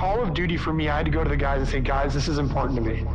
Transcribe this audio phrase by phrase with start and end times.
[0.00, 2.14] Call of Duty for me, I had to go to the guys and say, guys,
[2.14, 3.06] this is important to me.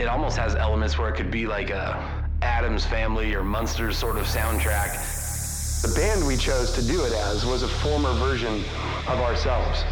[0.00, 4.18] It almost has elements where it could be like a Addams Family or Munsters sort
[4.18, 5.82] of soundtrack.
[5.82, 8.64] The band we chose to do it as was a former version
[9.06, 9.84] of ourselves.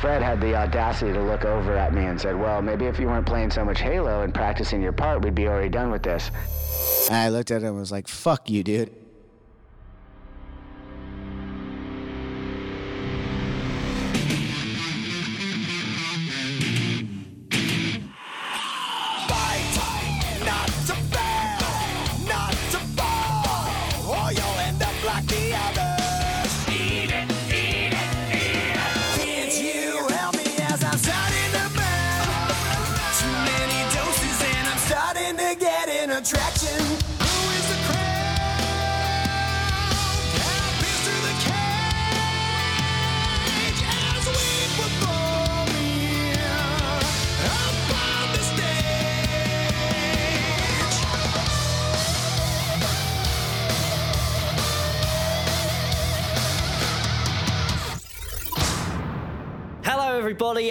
[0.00, 3.06] Fred had the audacity to look over at me and said, Well, maybe if you
[3.06, 6.32] weren't playing so much Halo and practicing your part, we'd be already done with this.
[7.06, 8.92] And I looked at him and was like, fuck you, dude.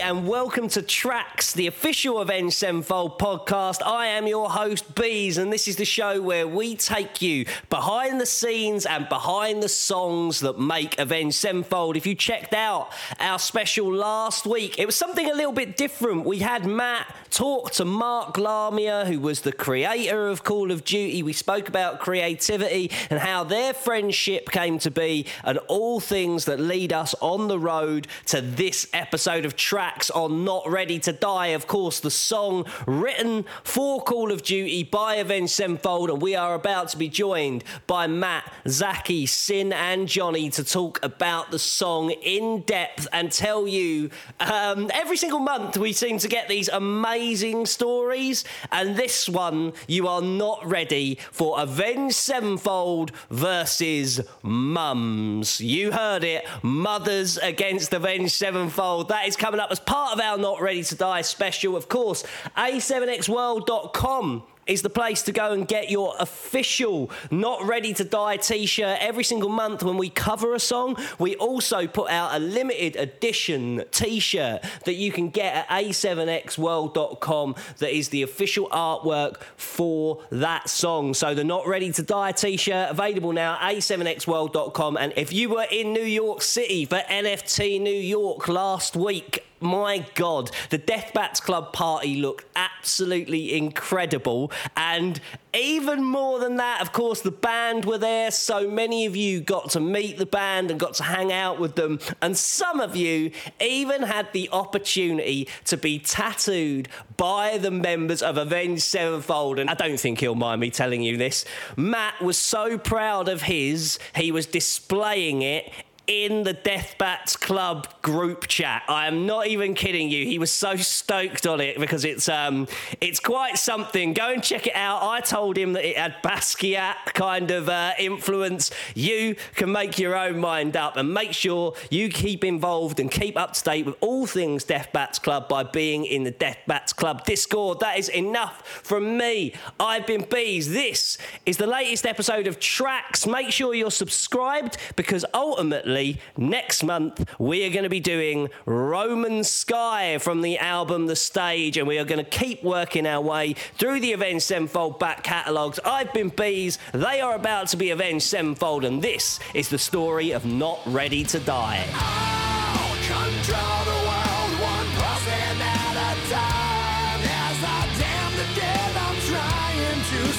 [0.07, 3.85] And welcome to TRAX, the official Avenged Sevenfold podcast.
[3.85, 8.21] I am your host, Bees, and this is the show where we take you behind
[8.21, 11.97] the scenes and behind the songs that make Avenged Sevenfold.
[11.97, 16.23] If you checked out our special last week, it was something a little bit different.
[16.23, 21.21] We had Matt talk to Mark Lamia, who was the creator of Call of Duty.
[21.21, 26.61] We spoke about creativity and how their friendship came to be, and all things that
[26.61, 31.47] lead us on the road to this episode of TRAX on Not Ready to Die.
[31.47, 36.53] Of course, the song written for Call of Duty by Avenged Sevenfold, and we are
[36.53, 42.11] about to be joined by Matt, Zacky, Sin, and Johnny to talk about the song
[42.11, 47.65] in depth and tell you um, every single month we seem to get these amazing
[47.65, 55.59] stories, and this one you are not ready for Avenged Sevenfold versus Mums.
[55.59, 59.09] You heard it, mothers against Avenged Sevenfold.
[59.09, 61.75] That is coming up as part of our Not Ready to Die special.
[61.75, 62.23] Of course,
[62.55, 68.65] a7xworld.com is the place to go and get your official Not Ready to Die t
[68.65, 70.97] shirt every single month when we cover a song.
[71.17, 77.55] We also put out a limited edition t shirt that you can get at a7xworld.com
[77.77, 81.13] that is the official artwork for that song.
[81.13, 84.97] So the Not Ready to Die t shirt available now at a7xworld.com.
[84.97, 90.05] And if you were in New York City for NFT New York last week, my
[90.15, 94.51] God, the Death Bats Club party looked absolutely incredible.
[94.75, 95.19] And
[95.53, 98.31] even more than that, of course, the band were there.
[98.31, 101.75] So many of you got to meet the band and got to hang out with
[101.75, 101.99] them.
[102.21, 108.37] And some of you even had the opportunity to be tattooed by the members of
[108.37, 109.59] Avenged Sevenfold.
[109.59, 111.45] And I don't think he'll mind me telling you this.
[111.75, 115.71] Matt was so proud of his, he was displaying it
[116.07, 118.83] in the Death Bats Club group chat.
[118.87, 120.25] I am not even kidding you.
[120.25, 122.67] He was so stoked on it because it's um
[123.01, 124.13] it's quite something.
[124.13, 125.03] Go and check it out.
[125.03, 128.71] I told him that it had Basquiat kind of uh, influence.
[128.95, 133.37] You can make your own mind up and make sure you keep involved and keep
[133.37, 136.93] up to date with all things Death Bats Club by being in the Death Bats
[136.93, 137.81] Club Discord.
[137.81, 139.53] That is enough from me.
[139.77, 140.71] I've been Bees.
[140.71, 143.29] This is the latest episode of TRAX.
[143.29, 145.96] Make sure you're subscribed because ultimately
[146.37, 151.77] next month we are going to be doing Roman Sky from the album The Stage,
[151.77, 155.79] and we are going to keep working our way through the Avenged Sevenfold back catalogues.
[155.85, 160.31] I've been Bees, they are about to be Avenged Sevenfold, and this is the story
[160.31, 161.85] of Not Ready to Die.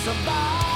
[0.08, 0.68] The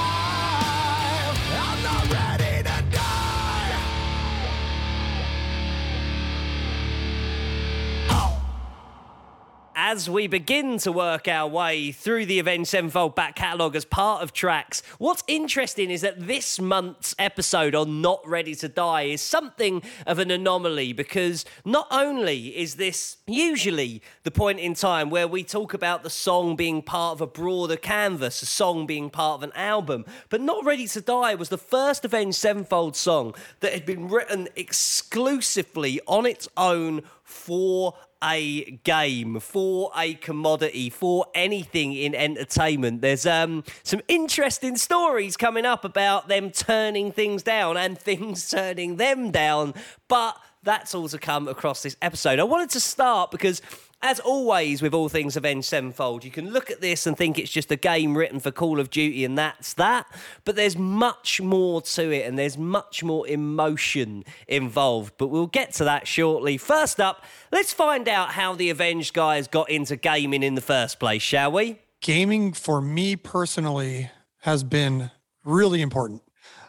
[9.75, 14.21] As we begin to work our way through the Avenged Sevenfold back catalogue as part
[14.21, 19.21] of TRAX, what's interesting is that this month's episode on Not Ready to Die is
[19.21, 25.27] something of an anomaly because not only is this usually the point in time where
[25.27, 29.39] we talk about the song being part of a broader canvas, a song being part
[29.39, 33.73] of an album, but Not Ready to Die was the first Avenged Sevenfold song that
[33.73, 41.93] had been written exclusively on its own for a game, for a commodity, for anything
[41.93, 43.01] in entertainment.
[43.01, 48.95] There's um, some interesting stories coming up about them turning things down and things turning
[48.95, 49.73] them down,
[50.07, 52.39] but that's all to come across this episode.
[52.39, 53.61] I wanted to start because
[54.03, 57.49] as always with all things Avenged Sevenfold, you can look at this and think it's
[57.49, 60.05] just a game written for Call of Duty and that's that.
[60.43, 65.13] But there's much more to it and there's much more emotion involved.
[65.17, 66.57] But we'll get to that shortly.
[66.57, 70.99] First up, let's find out how the Avenged guys got into gaming in the first
[70.99, 71.79] place, shall we?
[72.01, 75.11] Gaming for me personally has been
[75.45, 76.21] really important.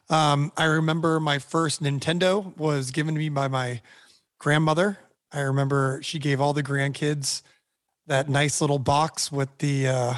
[0.08, 3.80] Um, I remember my first Nintendo was given to me by my
[4.38, 4.98] grandmother.
[5.34, 7.42] I remember she gave all the grandkids
[8.06, 10.14] that nice little box with the uh,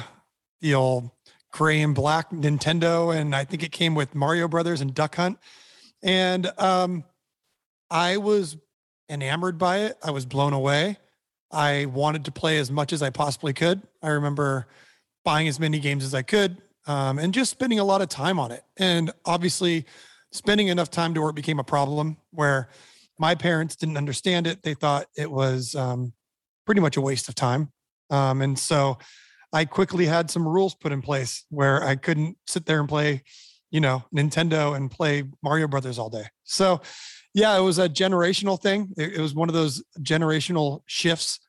[0.61, 1.09] the old
[1.51, 5.39] gray and black Nintendo, and I think it came with Mario Brothers and Duck Hunt.
[6.03, 7.03] And um,
[7.89, 8.57] I was
[9.09, 9.97] enamored by it.
[10.03, 10.97] I was blown away.
[11.51, 13.81] I wanted to play as much as I possibly could.
[14.03, 14.67] I remember
[15.25, 18.39] buying as many games as I could um, and just spending a lot of time
[18.39, 18.63] on it.
[18.77, 19.85] And obviously,
[20.31, 22.69] spending enough time to where it became a problem where
[23.19, 24.63] my parents didn't understand it.
[24.63, 26.13] They thought it was um,
[26.65, 27.71] pretty much a waste of time.
[28.09, 28.97] Um, and so
[29.53, 33.23] I quickly had some rules put in place where I couldn't sit there and play,
[33.71, 36.25] you know, Nintendo and play Mario Brothers all day.
[36.43, 36.81] So,
[37.33, 38.93] yeah, it was a generational thing.
[38.97, 41.39] It, it was one of those generational shifts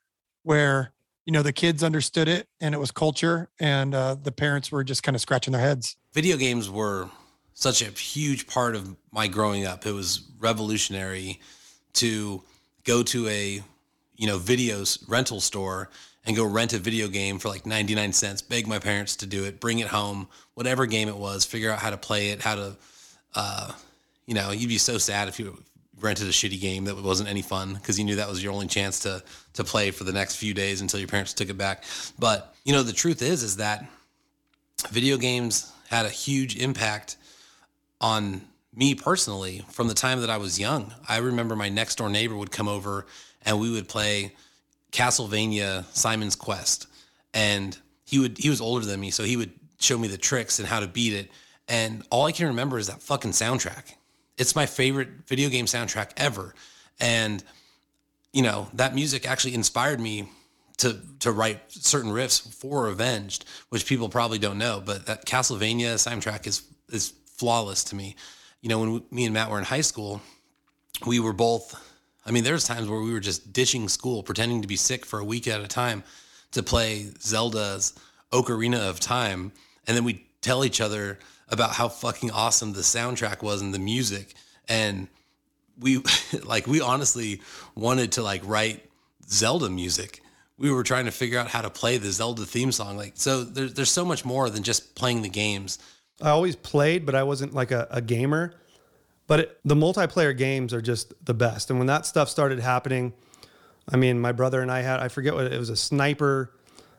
[0.42, 0.92] where
[1.24, 4.82] you know the kids understood it and it was culture, and uh, the parents were
[4.82, 5.96] just kind of scratching their heads.
[6.14, 7.10] Video games were
[7.52, 9.84] such a huge part of my growing up.
[9.84, 11.40] It was revolutionary
[11.94, 12.42] to
[12.84, 13.62] go to a
[14.16, 15.90] you know video rental store
[16.26, 19.44] and go rent a video game for like 99 cents beg my parents to do
[19.44, 22.54] it bring it home whatever game it was figure out how to play it how
[22.54, 22.76] to
[23.34, 23.72] uh,
[24.26, 25.56] you know you'd be so sad if you
[26.00, 28.66] rented a shitty game that wasn't any fun because you knew that was your only
[28.66, 29.22] chance to
[29.54, 31.84] to play for the next few days until your parents took it back.
[32.18, 33.84] But you know the truth is is that
[34.90, 37.16] video games had a huge impact
[38.00, 38.42] on
[38.78, 40.94] me personally from the time that I was young.
[41.08, 43.06] I remember my next door neighbor would come over
[43.42, 44.34] and we would play
[44.92, 46.86] Castlevania Simon's Quest.
[47.34, 50.60] And he would he was older than me, so he would show me the tricks
[50.60, 51.30] and how to beat it.
[51.66, 53.94] And all I can remember is that fucking soundtrack.
[54.38, 56.54] It's my favorite video game soundtrack ever.
[57.00, 57.42] And
[58.32, 60.28] you know, that music actually inspired me
[60.78, 65.94] to to write certain riffs for Avenged, which people probably don't know, but that Castlevania
[65.94, 68.14] soundtrack is is flawless to me.
[68.60, 70.20] You know, when we, me and Matt were in high school,
[71.06, 71.74] we were both
[72.26, 75.18] I mean, there's times where we were just ditching school, pretending to be sick for
[75.18, 76.04] a week at a time
[76.52, 77.98] to play Zelda's
[78.32, 79.52] Ocarina of Time,
[79.86, 81.18] and then we tell each other
[81.48, 84.34] about how fucking awesome the soundtrack was and the music
[84.68, 85.08] and
[85.80, 86.02] we
[86.44, 87.40] like we honestly
[87.74, 88.84] wanted to like write
[89.28, 90.22] Zelda music.
[90.58, 92.96] We were trying to figure out how to play the Zelda theme song.
[92.96, 95.78] Like so there's there's so much more than just playing the games.
[96.20, 98.54] I always played, but I wasn't like a, a gamer.
[99.26, 101.70] But it, the multiplayer games are just the best.
[101.70, 103.12] And when that stuff started happening,
[103.88, 106.52] I mean, my brother and I had, I forget what it was, a sniper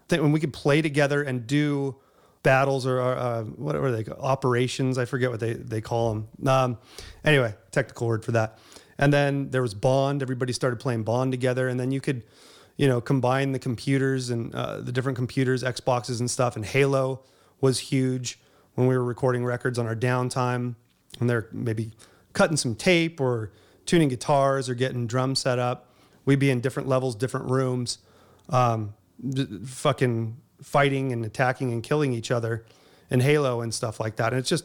[0.07, 1.95] thing when we could play together and do
[2.43, 4.97] battles or uh, whatever they call operations.
[4.97, 6.47] I forget what they, they call them.
[6.47, 6.77] Um,
[7.25, 8.59] anyway, technical word for that.
[8.97, 10.21] And then there was Bond.
[10.21, 11.67] Everybody started playing Bond together.
[11.67, 12.23] And then you could,
[12.77, 16.55] you know, combine the computers and uh, the different computers, Xboxes and stuff.
[16.55, 17.23] And Halo
[17.59, 18.39] was huge
[18.79, 20.75] when we were recording records on our downtime.
[21.19, 21.91] And they're maybe
[22.31, 23.51] cutting some tape or
[23.85, 25.93] tuning guitars or getting drums set up.
[26.23, 27.97] We'd be in different levels, different rooms,
[28.47, 28.93] um,
[29.65, 32.63] fucking fighting and attacking and killing each other
[33.09, 34.31] in Halo and stuff like that.
[34.31, 34.63] And it's just,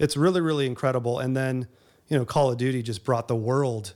[0.00, 1.20] it's really, really incredible.
[1.20, 1.68] And then,
[2.08, 3.94] you know, Call of Duty just brought the world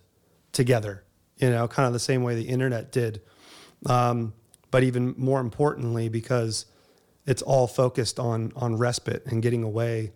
[0.52, 1.02] together,
[1.38, 3.22] you know, kind of the same way the internet did.
[3.86, 4.34] Um,
[4.70, 6.66] but even more importantly, because
[7.28, 10.12] it's all focused on on respite and getting away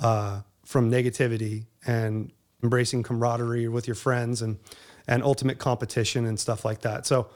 [0.00, 4.58] uh, from negativity and embracing camaraderie with your friends and
[5.06, 7.06] and ultimate competition and stuff like that.
[7.06, 7.28] So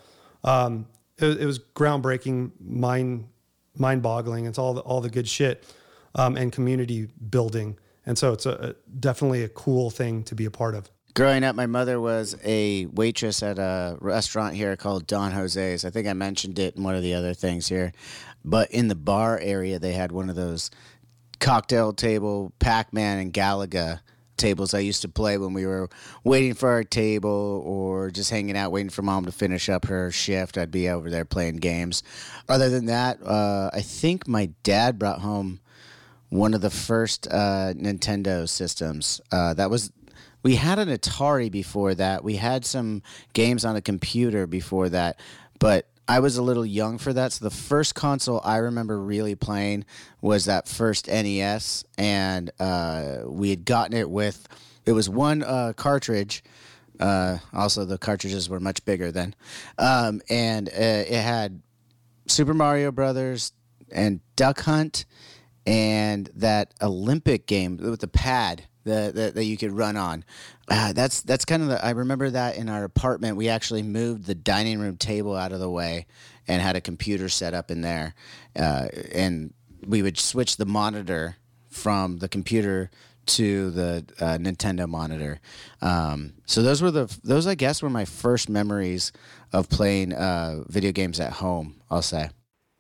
[0.45, 0.87] um,
[1.19, 3.29] it, it was groundbreaking, mind
[3.77, 4.47] mind boggling.
[4.47, 5.65] It's all the, all the good shit
[6.15, 7.79] um, and community building.
[8.05, 10.91] And so it's a, a definitely a cool thing to be a part of.
[11.15, 15.85] Growing up, my mother was a waitress at a restaurant here called Don Jose's.
[15.85, 17.93] I think I mentioned it in one of the other things here.
[18.45, 20.71] But in the bar area, they had one of those
[21.41, 24.01] cocktail table, Pac Man and Galaga
[24.37, 25.89] tables I used to play when we were
[26.25, 30.11] waiting for our table or just hanging out, waiting for mom to finish up her
[30.11, 30.59] shift.
[30.59, 32.03] I'd be over there playing games.
[32.49, 35.61] Other than that, uh, I think my dad brought home
[36.29, 39.21] one of the first uh, Nintendo systems.
[39.31, 39.93] Uh, that was
[40.43, 42.25] we had an Atari before that.
[42.25, 45.21] We had some games on a computer before that,
[45.61, 47.33] but I was a little young for that.
[47.33, 49.85] So the first console I remember really playing
[50.21, 54.47] was that first NES, and uh, we had gotten it with
[54.85, 56.43] it was one uh, cartridge.
[56.99, 59.35] Uh, also, the cartridges were much bigger then,
[59.79, 61.63] um, and uh, it had
[62.27, 63.53] Super Mario Brothers
[63.91, 65.05] and Duck Hunt
[65.67, 70.25] and that Olympic game with the pad that, that, that you could run on.
[70.69, 71.85] Uh, that's that's kind of the.
[71.85, 75.61] I remember that in our apartment, we actually moved the dining room table out of
[75.61, 76.07] the way
[76.49, 78.15] and had a computer set up in there,
[78.57, 79.53] uh, and
[79.87, 81.37] we would switch the monitor
[81.69, 82.91] from the computer
[83.25, 85.41] to the uh, Nintendo monitor.
[85.81, 89.13] Um, so those were the those I guess were my first memories
[89.53, 91.81] of playing uh, video games at home.
[91.91, 92.31] I'll say.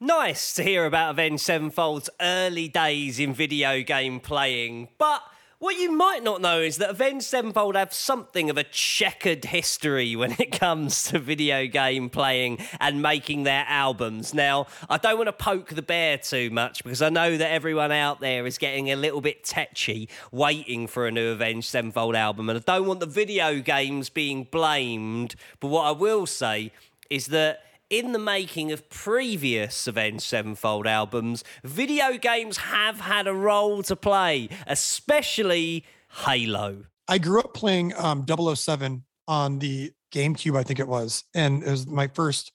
[0.01, 5.23] Nice to hear about Avenged Sevenfold's early days in video game playing, but
[5.63, 10.17] what you might not know is that Avenged Sevenfold have something of a checkered history
[10.17, 14.35] when it comes to video game playing and making their albums.
[14.35, 17.93] Now, I don't want to poke the bear too much because I know that everyone
[17.93, 22.51] out there is getting a little bit tetchy waiting for a new Avenged Sevenfold album,
[22.51, 25.37] and I don't want the video games being blamed.
[25.61, 26.73] But what I will say
[27.09, 27.61] is that
[27.93, 33.95] in the making of previous Avenged Sevenfold albums, video games have had a role to
[33.95, 35.85] play, especially
[36.25, 36.87] Halo.
[37.07, 41.71] I grew up playing um, 007 on the GameCube, I think it was, and it
[41.71, 42.51] was my first,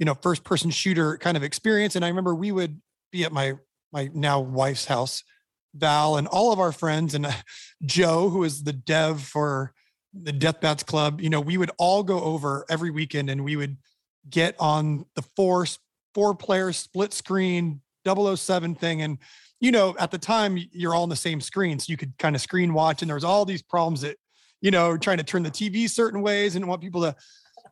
[0.00, 1.94] you know, first person shooter kind of experience.
[1.94, 2.80] And I remember we would
[3.12, 3.54] be at my
[3.92, 5.22] my now wife's house,
[5.72, 7.32] Val, and all of our friends, and uh,
[7.84, 9.72] Joe, who is the dev for
[10.12, 11.20] the Death Bats Club.
[11.20, 13.76] You know, we would all go over every weekend, and we would
[14.28, 15.66] get on the four
[16.14, 19.02] four player split screen 007 thing.
[19.02, 19.18] And
[19.60, 22.34] you know at the time you're all on the same screen so you could kind
[22.34, 24.16] of screen watch and there was all these problems that
[24.60, 27.14] you know trying to turn the tv certain ways and want people to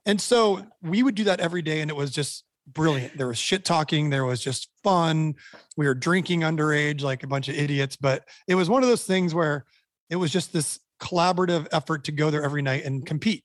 [0.07, 3.17] and so we would do that every day and it was just brilliant.
[3.17, 5.35] There was shit talking there was just fun
[5.77, 9.05] we were drinking underage like a bunch of idiots but it was one of those
[9.05, 9.65] things where
[10.11, 13.45] it was just this collaborative effort to go there every night and compete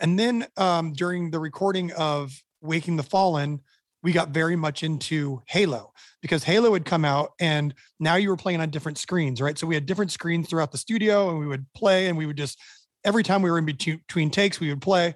[0.00, 3.60] and then um, during the recording of Waking the Fallen,
[4.02, 8.36] we got very much into Halo because Halo had come out and now you were
[8.36, 9.58] playing on different screens, right?
[9.58, 12.36] So we had different screens throughout the studio and we would play and we would
[12.36, 12.58] just,
[13.02, 15.14] every time we were in between, between takes, we would play.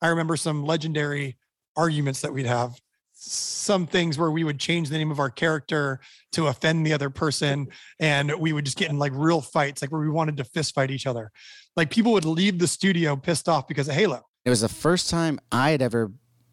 [0.00, 1.36] I remember some legendary
[1.76, 2.80] arguments that we'd have
[3.22, 6.00] some things where we would change the name of our character
[6.32, 9.92] to offend the other person and we would just get in like real fights like
[9.92, 11.30] where we wanted to fist fight each other
[11.76, 15.10] like people would leave the studio pissed off because of halo It was the first
[15.10, 16.10] time I had ever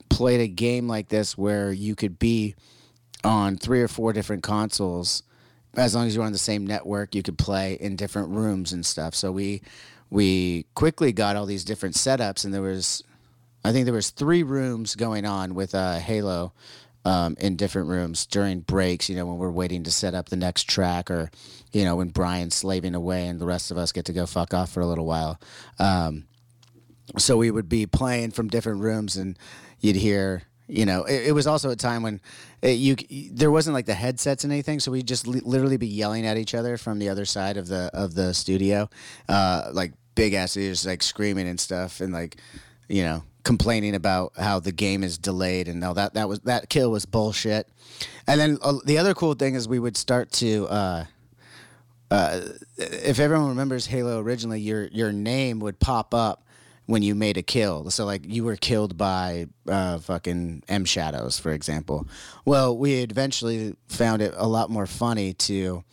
[0.10, 2.56] played a game like this where you could be
[3.24, 5.24] on three or four different consoles.
[5.76, 8.74] As long as you were on the same network, you could play in different rooms
[8.74, 9.14] and stuff.
[9.14, 9.62] So we
[10.10, 13.04] we quickly got all these different setups, and there was,
[13.68, 16.54] I think there was three rooms going on with uh, Halo.
[17.06, 20.36] Um, in different rooms during breaks, you know, when we're waiting to set up the
[20.36, 21.32] next track, or
[21.72, 24.54] you know, when Brian's slaving away and the rest of us get to go fuck
[24.54, 25.40] off for a little while.
[25.80, 26.26] Um,
[27.18, 29.40] so we would be playing from different rooms and
[29.80, 32.20] you'd hear you know it, it was also a time when
[32.62, 32.96] it, you
[33.32, 36.38] there wasn't like the headsets and anything so we'd just li- literally be yelling at
[36.38, 38.90] each other from the other side of the of the studio
[39.30, 42.38] uh like big ass ears like screaming and stuff and like
[42.90, 46.70] you know complaining about how the game is delayed and all that that was that
[46.70, 47.68] kill was bullshit
[48.28, 51.06] and then uh, the other cool thing is we would start to uh
[52.10, 52.42] uh,
[52.78, 56.44] if everyone remembers Halo originally, your your name would pop up
[56.86, 57.90] when you made a kill.
[57.92, 62.08] So like you were killed by uh, fucking M Shadows, for example.
[62.46, 65.84] Well, we eventually found it a lot more funny to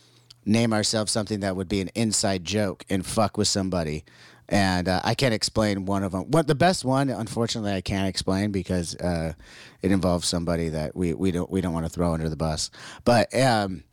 [0.47, 4.05] name ourselves something that would be an inside joke and fuck with somebody.
[4.49, 6.31] And uh, I can't explain one of them.
[6.31, 9.33] What the best one, unfortunately, I can't explain because uh,
[9.81, 12.71] it involves somebody that we, we don't we don't want to throw under the bus.
[13.05, 13.85] But um,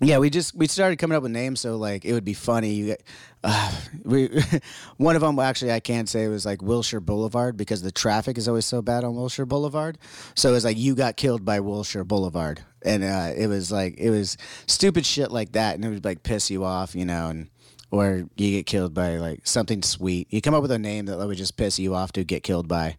[0.00, 2.72] yeah, we just we started coming up with names so like it would be funny.
[2.72, 2.96] You
[3.42, 3.72] uh,
[4.04, 4.28] we
[4.98, 8.36] one of them actually I can't say it was like Wilshire Boulevard because the traffic
[8.36, 9.96] is always so bad on Wilshire Boulevard.
[10.34, 13.94] So it was like you got killed by Wilshire Boulevard, and uh, it was like
[13.98, 17.28] it was stupid shit like that, and it would like piss you off, you know,
[17.28, 17.48] and
[17.90, 20.28] or you get killed by like something sweet.
[20.30, 22.68] You come up with a name that would just piss you off to get killed
[22.68, 22.96] by.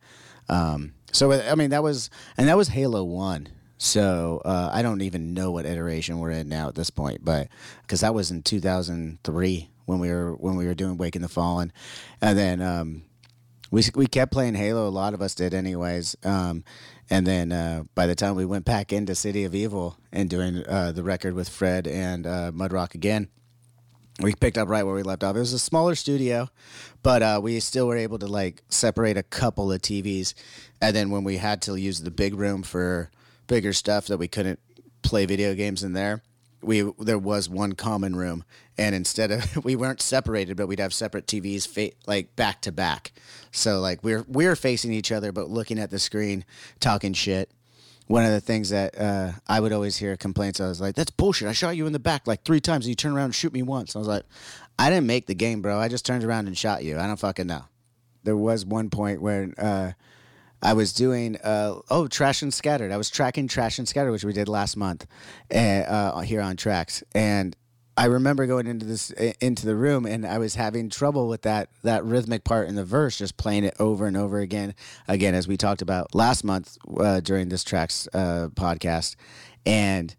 [0.50, 3.50] Um, so I mean that was and that was Halo One.
[3.77, 7.48] So uh, I don't even know what iteration we're in now at this point, but
[7.82, 11.72] because that was in 2003 when we were when we were doing Waking the Fallen,
[12.22, 13.03] and then um,
[13.72, 14.88] we we kept playing Halo.
[14.88, 16.15] A lot of us did, anyways.
[16.24, 16.63] Um,
[17.10, 20.65] and then uh, by the time we went back into City of Evil and doing
[20.67, 23.29] uh, the record with Fred and uh, Mudrock again,
[24.21, 25.36] we picked up right where we left off.
[25.36, 26.50] It was a smaller studio,
[27.03, 30.33] but uh, we still were able to like separate a couple of TVs.
[30.81, 33.12] And then when we had to use the big room for
[33.47, 34.59] bigger stuff that we couldn't
[35.03, 36.24] play video games in there,
[36.62, 38.43] we there was one common room,
[38.77, 42.71] and instead of we weren't separated, but we'd have separate TVs fa- like back to
[42.71, 43.12] back.
[43.51, 46.45] So like we're we're facing each other, but looking at the screen,
[46.79, 47.51] talking shit.
[48.07, 51.11] One of the things that uh, I would always hear complaints, I was like, "That's
[51.11, 51.47] bullshit!
[51.47, 53.53] I shot you in the back like three times, and you turn around and shoot
[53.53, 54.23] me once." I was like,
[54.79, 55.77] "I didn't make the game, bro.
[55.77, 56.97] I just turned around and shot you.
[56.97, 57.65] I don't fucking know."
[58.23, 59.91] There was one point where uh,
[60.61, 62.91] I was doing uh, oh Trashed and Scattered.
[62.91, 65.05] I was tracking Trashed and Scattered, which we did last month
[65.53, 67.55] uh, uh, here on TRAX, and
[67.98, 71.70] I remember going into this into the room, and I was having trouble with that
[71.82, 74.75] that rhythmic part in the verse, just playing it over and over again,
[75.08, 79.16] again as we talked about last month uh, during this TRAX uh, podcast,
[79.66, 80.16] and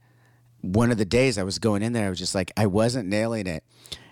[0.60, 3.08] one of the days I was going in there, I was just like I wasn't
[3.08, 3.62] nailing it.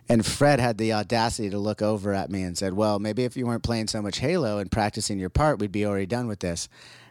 [0.08, 3.36] And Fred had the audacity to look over at me and said, Well, maybe if
[3.36, 6.38] you weren't playing so much Halo and practicing your part, we'd be already done with
[6.38, 6.68] this.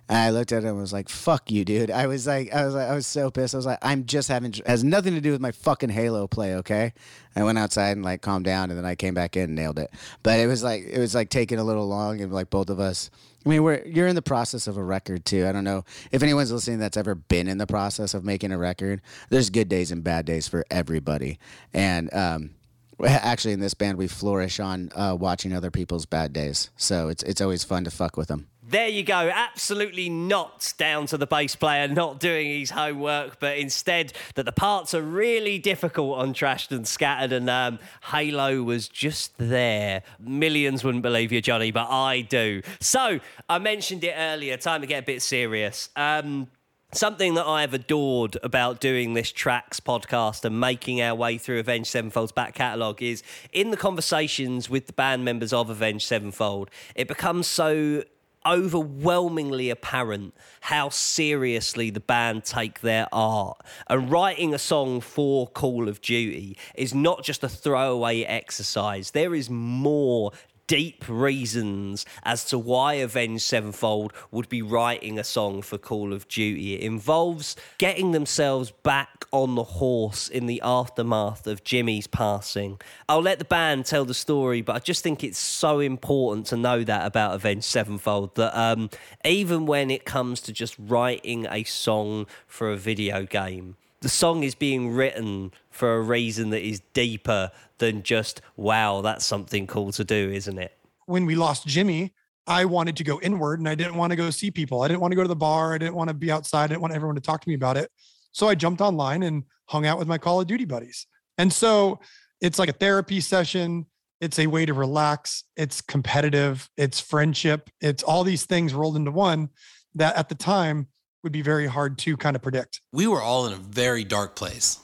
[0.07, 2.65] And I looked at him and was like, "Fuck you, dude." I was like, I
[2.65, 3.55] was like, I was so pissed.
[3.55, 6.55] I was like, "I'm just having has nothing to do with my fucking Halo play,
[6.55, 6.93] okay?"
[7.35, 9.79] I went outside and like calmed down, and then I came back in and nailed
[9.79, 9.91] it.
[10.21, 12.79] But it was like it was like taking a little long, and like both of
[12.79, 13.09] us.
[13.45, 15.47] I mean, we're you're in the process of a record too.
[15.47, 18.57] I don't know if anyone's listening that's ever been in the process of making a
[18.57, 19.01] record.
[19.29, 21.39] There's good days and bad days for everybody,
[21.73, 22.51] and um,
[23.03, 26.69] actually in this band we flourish on uh, watching other people's bad days.
[26.77, 28.47] So it's it's always fun to fuck with them.
[28.67, 29.29] There you go.
[29.31, 34.51] Absolutely not down to the bass player not doing his homework, but instead that the
[34.51, 37.77] parts are really difficult on Trashed and Scattered, and um,
[38.11, 40.01] Halo was just there.
[40.19, 42.63] Millions wouldn't believe you, Johnny, but I do.
[42.79, 44.57] So I mentioned it earlier.
[44.57, 45.89] Time to get a bit serious.
[45.95, 46.47] Um,
[46.91, 51.59] Something that I have adored about doing this TRAX podcast and making our way through
[51.59, 56.69] Avenged Sevenfold's back catalogue is in the conversations with the band members of Avenged Sevenfold,
[56.95, 58.03] it becomes so
[58.45, 63.57] overwhelmingly apparent how seriously the band take their art.
[63.87, 69.35] And writing a song for Call of Duty is not just a throwaway exercise, there
[69.35, 70.31] is more
[70.67, 76.27] deep reasons as to why Avenged Sevenfold would be writing a song for Call of
[76.27, 76.75] Duty.
[76.75, 82.79] It involves getting themselves back on the horse in the aftermath of Jimmy's passing.
[83.09, 86.57] I'll let the band tell the story, but I just think it's so important to
[86.57, 88.89] know that about Avenged Sevenfold that um,
[89.23, 93.75] even when it comes to just writing a song for a video game,
[94.05, 99.25] the song is being written for a reason that is deeper than just wow that's
[99.25, 102.13] something cool to do isn't it when we lost Jimmy,
[102.47, 104.81] I wanted to go inward and I didn't want to go see people.
[104.81, 105.73] I didn't want to go to the bar.
[105.73, 106.65] I didn't want to be outside.
[106.65, 107.91] I didn't want everyone to talk to me about it.
[108.31, 111.07] So I jumped online and hung out with my Call of Duty buddies.
[111.37, 111.99] And so
[112.41, 113.85] it's like a therapy session.
[114.21, 115.43] It's a way to relax.
[115.57, 116.69] It's competitive.
[116.77, 117.69] It's friendship.
[117.81, 119.49] It's all these things rolled into one
[119.95, 120.87] that at the time
[121.25, 122.79] would be very hard to kind of predict.
[122.93, 124.79] we were all in a very dark place.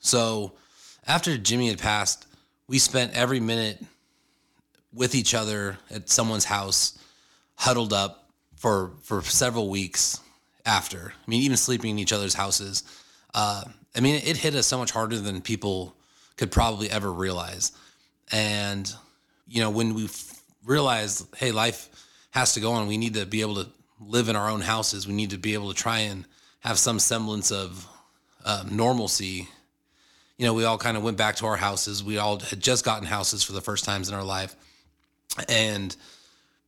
[0.00, 0.54] So
[1.06, 2.26] after Jimmy had passed,
[2.66, 3.80] we spent every minute
[4.92, 6.98] with each other at someone's house,
[7.54, 10.20] huddled up for for several weeks
[10.64, 11.12] after.
[11.14, 12.82] I mean, even sleeping in each other's houses.
[13.34, 15.94] Uh, I mean, it hit us so much harder than people
[16.36, 17.72] could probably ever realize.
[18.32, 18.92] And
[19.46, 20.08] you know, when we
[20.64, 21.90] realized, hey, life
[22.30, 22.88] has to go on.
[22.88, 23.68] We need to be able to
[24.08, 25.06] live in our own houses.
[25.06, 26.24] We need to be able to try and
[26.60, 27.86] have some semblance of
[28.44, 29.48] uh, normalcy.
[30.38, 32.02] You know, we all kind of went back to our houses.
[32.02, 34.56] We all had just gotten houses for the first times in our life,
[35.48, 35.94] and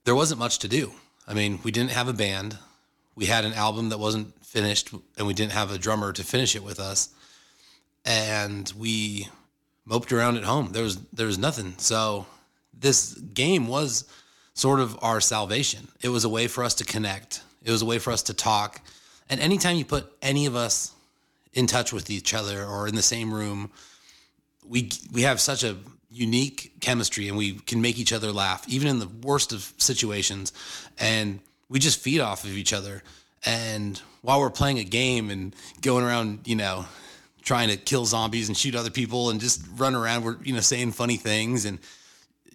[0.04, 0.92] there wasn't much to do.
[1.26, 2.58] I mean, we didn't have a band.
[3.14, 6.54] We had an album that wasn't finished, and we didn't have a drummer to finish
[6.54, 7.08] it with us.
[8.04, 9.28] And we
[9.84, 10.70] moped around at home.
[10.72, 11.74] There was there was nothing.
[11.78, 12.26] So
[12.78, 14.04] this game was
[14.56, 15.86] sort of our salvation.
[16.00, 17.42] It was a way for us to connect.
[17.62, 18.80] It was a way for us to talk.
[19.28, 20.92] And anytime you put any of us
[21.52, 23.70] in touch with each other or in the same room,
[24.66, 25.76] we we have such a
[26.10, 30.52] unique chemistry and we can make each other laugh even in the worst of situations
[30.98, 33.02] and we just feed off of each other
[33.44, 36.86] and while we're playing a game and going around you know
[37.42, 40.60] trying to kill zombies and shoot other people and just run around we're you know
[40.60, 41.78] saying funny things and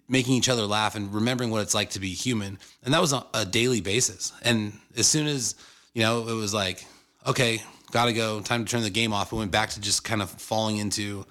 [0.07, 2.59] making each other laugh and remembering what it's like to be human.
[2.83, 4.33] And that was a, a daily basis.
[4.43, 5.55] And as soon as
[5.93, 6.85] you know it was like
[7.27, 7.61] okay
[7.91, 10.29] gotta go time to turn the game off we went back to just kind of
[10.29, 11.25] falling into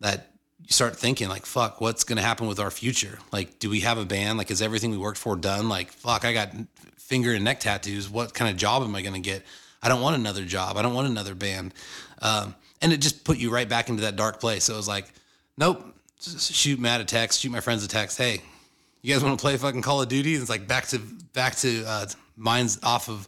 [0.00, 3.18] that you start thinking like fuck what's to happen with our future?
[3.32, 4.38] Like do we have a band?
[4.38, 5.68] Like is everything we worked for done?
[5.68, 6.52] Like fuck i got
[6.96, 8.08] finger and neck tattoos.
[8.08, 9.44] What kind of job am i to get?
[9.82, 10.76] I don't want another job.
[10.76, 11.74] I don't want another band.
[12.20, 14.64] Um, and it just put you right back into that dark place.
[14.64, 15.12] So it was like
[15.58, 15.84] nope
[16.22, 18.40] shoot matt a text shoot my friends a text hey
[19.02, 20.98] you guys want to play fucking call of duty and it's like back to
[21.32, 22.06] back to uh,
[22.36, 23.26] minds off of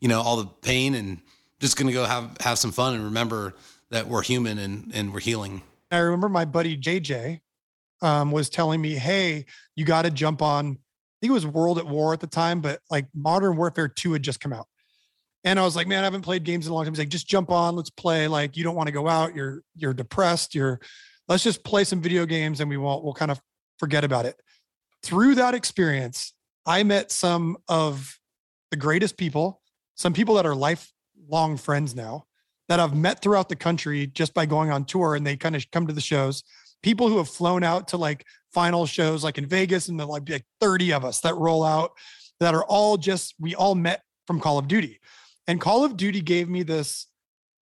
[0.00, 1.18] you know all the pain and
[1.60, 3.54] just gonna go have have some fun and remember
[3.90, 5.62] that we're human and and we're healing.
[5.90, 7.40] I remember my buddy JJ
[8.02, 11.78] um, was telling me, "Hey, you got to jump on." I think it was World
[11.78, 14.66] at War at the time, but like Modern Warfare Two had just come out,
[15.44, 17.08] and I was like, "Man, I haven't played games in a long time." He's like,
[17.08, 19.34] "Just jump on, let's play." Like, you don't want to go out.
[19.34, 20.54] You're you're depressed.
[20.54, 20.80] You're
[21.28, 23.04] let's just play some video games, and we won't.
[23.04, 23.40] We'll kind of
[23.78, 24.36] forget about it.
[25.02, 26.32] Through that experience,
[26.66, 28.18] I met some of
[28.70, 29.60] the greatest people,
[29.94, 32.24] some people that are lifelong friends now
[32.68, 35.70] that I've met throughout the country just by going on tour and they kind of
[35.70, 36.42] come to the shows.
[36.82, 40.28] People who have flown out to like final shows like in Vegas and the like,
[40.28, 41.92] like 30 of us that roll out
[42.40, 45.00] that are all just we all met from Call of Duty.
[45.46, 47.06] And Call of Duty gave me this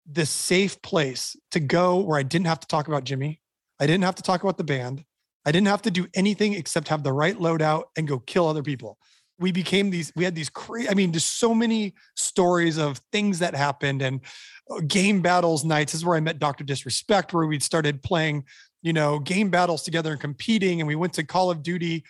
[0.05, 3.39] this safe place to go where I didn't have to talk about Jimmy.
[3.81, 5.03] I didn't have to talk about the band.
[5.43, 8.61] I didn't have to do anything except have the right loadout and go kill other
[8.61, 8.99] people.
[9.39, 13.39] We became these, we had these crazy, I mean, just so many stories of things
[13.39, 14.21] that happened and
[14.69, 15.93] uh, game battles nights.
[15.93, 16.63] This is where I met Dr.
[16.63, 18.43] Disrespect, where we started playing,
[18.83, 20.79] you know, game battles together and competing.
[20.79, 22.03] And we went to Call of Duty,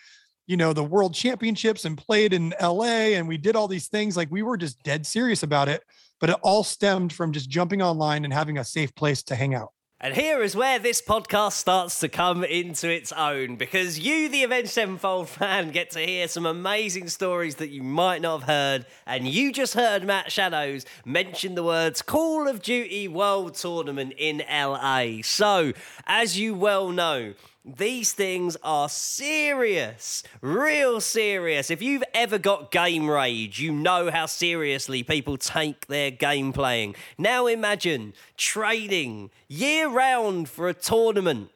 [0.46, 3.14] you know, the world championships and played in LA.
[3.14, 4.14] And we did all these things.
[4.14, 5.82] Like we were just dead serious about it.
[6.20, 9.54] But it all stemmed from just jumping online and having a safe place to hang
[9.54, 9.70] out.
[10.04, 14.42] And here is where this podcast starts to come into its own because you, the
[14.42, 18.86] Avenged Sevenfold fan, get to hear some amazing stories that you might not have heard.
[19.06, 24.42] And you just heard Matt Shadows mention the words Call of Duty World Tournament in
[24.50, 25.22] LA.
[25.22, 25.72] So,
[26.04, 31.70] as you well know, these things are serious, real serious.
[31.70, 36.96] If you've ever got game rage, you know how seriously people take their game playing.
[37.16, 41.50] Now imagine training year round for a tournament.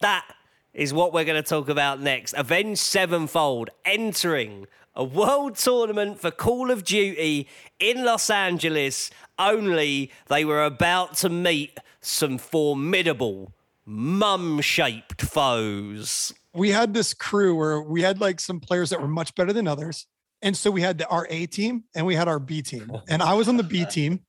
[0.00, 0.26] That
[0.74, 2.34] is what we're going to talk about next.
[2.36, 7.46] Avenged Sevenfold entering a world tournament for Call of Duty
[7.78, 13.52] in Los Angeles, only they were about to meet some formidable
[13.86, 16.34] mum shaped foes.
[16.52, 19.68] we had this crew where we had like some players that were much better than
[19.68, 20.06] others.
[20.42, 22.90] And so we had the, our A team and we had our B team.
[23.08, 24.20] And I was on the B team.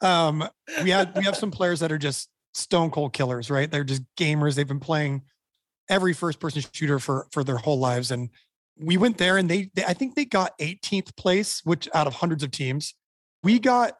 [0.00, 0.48] Um,
[0.82, 3.70] we had we have some players that are just stone cold killers, right?
[3.70, 4.54] They're just gamers.
[4.54, 5.22] They've been playing
[5.88, 8.10] every first person shooter for for their whole lives.
[8.10, 8.30] And
[8.78, 12.14] we went there and they, they I think they got 18th place, which out of
[12.14, 12.94] hundreds of teams.
[13.42, 13.94] We got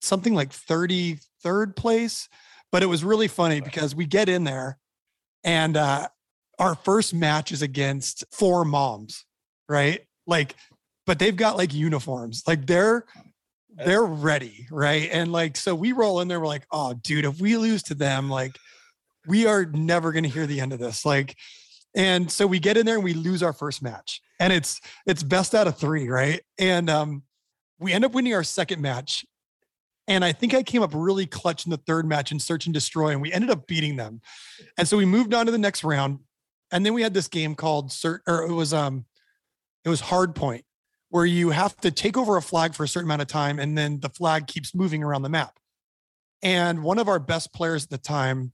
[0.00, 2.28] something like 33rd place,
[2.72, 4.78] but it was really funny because we get in there
[5.44, 6.08] and uh
[6.58, 9.24] our first match is against four moms,
[9.68, 10.00] right?
[10.26, 10.56] Like,
[11.06, 13.04] but they've got like uniforms, like they're
[13.84, 15.08] they're ready, right?
[15.12, 17.94] And like, so we roll in there, we're like, oh, dude, if we lose to
[17.94, 18.56] them, like,
[19.26, 21.06] we are never gonna hear the end of this.
[21.06, 21.36] Like,
[21.94, 25.22] and so we get in there and we lose our first match, and it's it's
[25.22, 26.40] best out of three, right?
[26.58, 27.22] And um,
[27.78, 29.24] we end up winning our second match,
[30.08, 32.72] and I think I came up really clutch in the third match in Search and
[32.72, 34.22] Destroy, and we ended up beating them.
[34.78, 36.20] And so we moved on to the next round.
[36.72, 39.04] And then we had this game called Cert, or it was um,
[39.84, 40.64] it was Hard Point,
[41.10, 43.76] where you have to take over a flag for a certain amount of time, and
[43.76, 45.58] then the flag keeps moving around the map.
[46.42, 48.52] And one of our best players at the time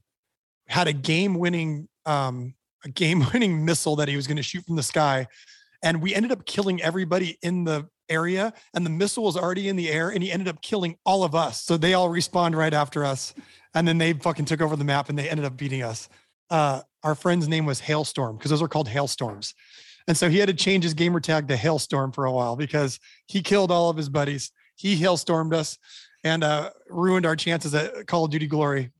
[0.67, 4.83] had a game-winning um, a game-winning missile that he was going to shoot from the
[4.83, 5.27] sky,
[5.83, 9.75] and we ended up killing everybody in the area and the missile was already in
[9.75, 11.61] the air and he ended up killing all of us.
[11.61, 13.33] So they all respawned right after us
[13.73, 16.09] and then they fucking took over the map and they ended up beating us.
[16.49, 19.53] Uh our friend's name was hailstorm because those are called hailstorms.
[20.07, 22.99] And so he had to change his gamer tag to hailstorm for a while because
[23.27, 24.51] he killed all of his buddies.
[24.75, 25.77] He hailstormed us
[26.23, 28.91] and uh ruined our chances at call of duty glory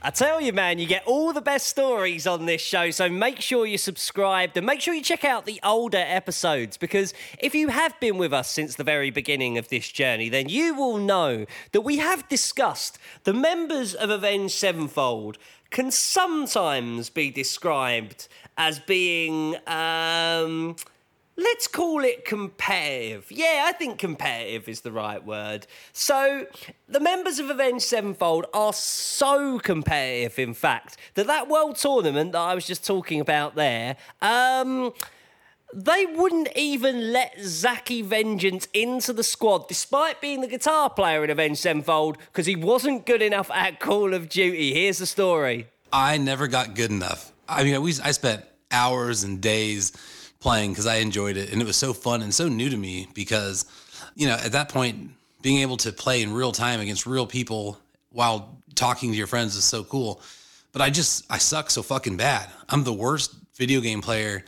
[0.00, 2.92] I tell you, man, you get all the best stories on this show.
[2.92, 7.12] So make sure you're subscribed and make sure you check out the older episodes because
[7.40, 10.72] if you have been with us since the very beginning of this journey, then you
[10.74, 15.36] will know that we have discussed the members of Avenged Sevenfold
[15.70, 19.56] can sometimes be described as being.
[19.66, 20.76] Um,
[21.40, 23.30] Let's call it competitive.
[23.30, 25.68] Yeah, I think competitive is the right word.
[25.92, 26.46] So,
[26.88, 32.40] the members of Avenged Sevenfold are so competitive, in fact, that that world tournament that
[32.40, 34.92] I was just talking about there, um,
[35.72, 41.30] they wouldn't even let Zacky Vengeance into the squad, despite being the guitar player in
[41.30, 44.74] Avenged Sevenfold, because he wasn't good enough at Call of Duty.
[44.74, 45.68] Here's the story.
[45.92, 47.32] I never got good enough.
[47.48, 49.92] I mean, we I spent hours and days
[50.40, 53.08] playing because I enjoyed it and it was so fun and so new to me
[53.14, 53.64] because,
[54.14, 55.10] you know, at that point,
[55.42, 57.78] being able to play in real time against real people
[58.10, 60.20] while talking to your friends is so cool.
[60.72, 62.48] But I just I suck so fucking bad.
[62.68, 64.44] I'm the worst video game player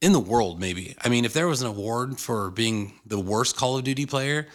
[0.00, 0.94] in the world, maybe.
[1.02, 4.46] I mean, if there was an award for being the worst Call of Duty player,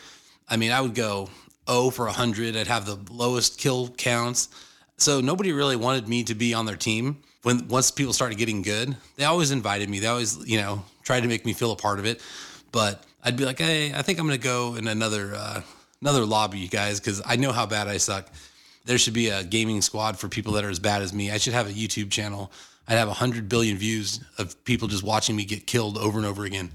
[0.48, 1.30] I mean, I would go
[1.70, 2.56] 0 for 100.
[2.56, 4.50] I'd have the lowest kill counts.
[4.98, 7.24] So nobody really wanted me to be on their team.
[7.44, 10.00] When once people started getting good, they always invited me.
[10.00, 12.22] They always, you know, tried to make me feel a part of it.
[12.72, 15.62] But I'd be like, hey, I think I'm gonna go in another uh,
[16.02, 18.30] another lobby, you guys, because I know how bad I suck.
[18.86, 21.32] There should be a gaming squad for people that are as bad as me.
[21.32, 22.52] I should have a YouTube channel.
[22.88, 26.44] I'd have 100 billion views of people just watching me get killed over and over
[26.44, 26.72] again.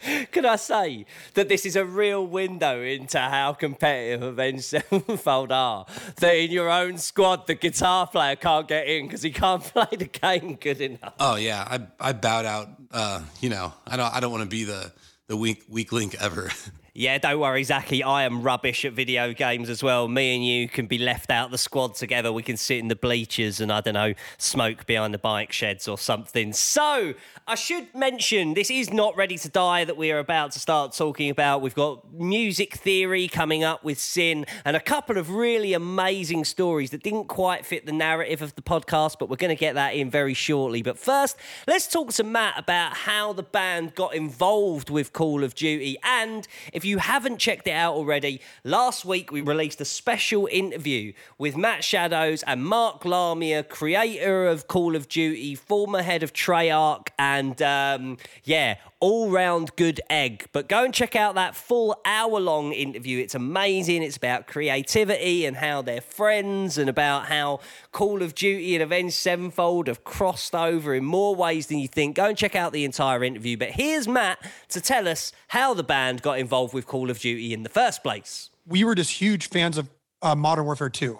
[0.32, 5.86] Could I say that this is a real window into how competitive Avenged Sevenfold are?
[6.16, 9.88] That in your own squad, the guitar player can't get in because he can't play
[9.90, 11.14] the game good enough.
[11.18, 12.68] Oh yeah, I I bowed out.
[12.90, 14.92] Uh, you know, I don't I don't want to be the
[15.26, 16.50] the weak weak link ever.
[16.98, 18.04] Yeah, don't worry, Zacky.
[18.04, 20.08] I am rubbish at video games as well.
[20.08, 22.32] Me and you can be left out the squad together.
[22.32, 25.86] We can sit in the bleachers and I don't know, smoke behind the bike sheds
[25.86, 26.52] or something.
[26.52, 27.14] So
[27.50, 30.92] I should mention this is not ready to die that we are about to start
[30.92, 31.62] talking about.
[31.62, 36.90] We've got music theory coming up with Sin and a couple of really amazing stories
[36.90, 39.94] that didn't quite fit the narrative of the podcast, but we're going to get that
[39.94, 40.82] in very shortly.
[40.82, 45.54] But first, let's talk to Matt about how the band got involved with Call of
[45.54, 45.96] Duty.
[46.04, 51.14] And if you haven't checked it out already, last week we released a special interview
[51.38, 57.08] with Matt Shadows and Mark Lamia, creator of Call of Duty, former head of Treyarch,
[57.18, 60.46] and um, yeah, all round good egg.
[60.52, 63.18] But go and check out that full hour long interview.
[63.18, 64.02] It's amazing.
[64.02, 67.60] It's about creativity and how they're friends and about how
[67.92, 72.16] Call of Duty and Avenged Sevenfold have crossed over in more ways than you think.
[72.16, 73.56] Go and check out the entire interview.
[73.56, 74.38] But here's Matt
[74.70, 78.02] to tell us how the band got involved with Call of Duty in the first
[78.02, 78.50] place.
[78.66, 79.88] We were just huge fans of
[80.22, 81.18] uh, Modern Warfare 2.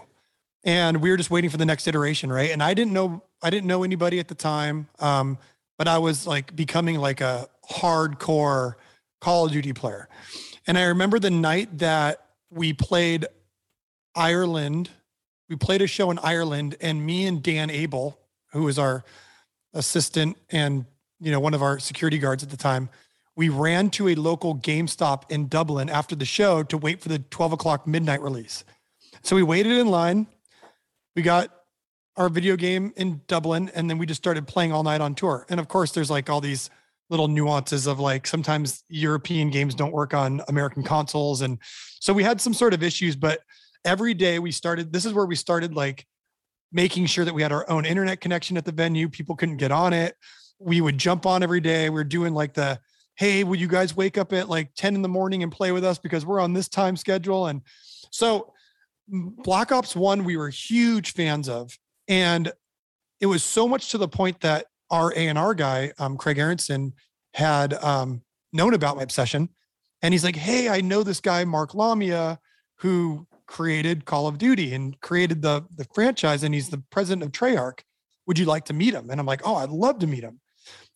[0.64, 2.50] And we were just waiting for the next iteration, right?
[2.50, 4.88] And I didn't know I didn't know anybody at the time.
[4.98, 5.38] Um,
[5.78, 8.74] but I was like becoming like a hardcore
[9.20, 10.08] Call of Duty player.
[10.66, 13.26] And I remember the night that we played
[14.14, 14.90] Ireland,
[15.48, 18.18] we played a show in Ireland, and me and Dan Abel,
[18.52, 19.04] who was our
[19.74, 20.86] assistant and
[21.20, 22.90] you know one of our security guards at the time,
[23.36, 27.20] we ran to a local GameStop in Dublin after the show to wait for the
[27.20, 28.64] 12 o'clock midnight release.
[29.22, 30.26] So we waited in line.
[31.14, 31.50] We got
[32.18, 35.46] our video game in Dublin, and then we just started playing all night on tour.
[35.48, 36.68] And of course, there's like all these
[37.08, 41.58] little nuances of like sometimes European games don't work on American consoles, and
[42.00, 43.16] so we had some sort of issues.
[43.16, 43.40] But
[43.84, 44.92] every day we started.
[44.92, 46.04] This is where we started like
[46.72, 49.08] making sure that we had our own internet connection at the venue.
[49.08, 50.16] People couldn't get on it.
[50.58, 51.88] We would jump on every day.
[51.88, 52.80] We we're doing like the
[53.14, 55.84] hey, would you guys wake up at like 10 in the morning and play with
[55.84, 57.48] us because we're on this time schedule?
[57.48, 57.62] And
[58.12, 58.52] so
[59.08, 61.76] Black Ops 1, we were huge fans of.
[62.08, 62.52] And
[63.20, 66.94] it was so much to the point that our A&R guy, um, Craig Aronson,
[67.34, 69.50] had um, known about my obsession.
[70.02, 72.38] And he's like, hey, I know this guy, Mark Lamia,
[72.76, 77.32] who created Call of Duty and created the, the franchise, and he's the president of
[77.32, 77.80] Treyarch.
[78.26, 79.10] Would you like to meet him?
[79.10, 80.40] And I'm like, oh, I'd love to meet him.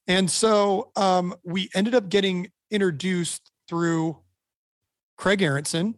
[0.07, 4.18] And so um, we ended up getting introduced through
[5.16, 5.94] Craig Aronson.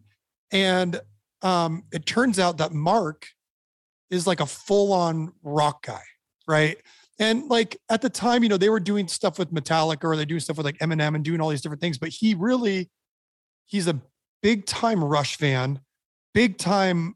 [0.51, 0.99] And
[1.41, 3.27] um, it turns out that Mark
[4.09, 6.03] is like a full on rock guy,
[6.47, 6.77] right?
[7.19, 10.25] And like at the time, you know, they were doing stuff with Metallica or they're
[10.25, 11.97] doing stuff with like Eminem and doing all these different things.
[11.97, 12.89] But he really,
[13.65, 14.01] he's a
[14.41, 15.79] big time Rush fan,
[16.33, 17.15] big time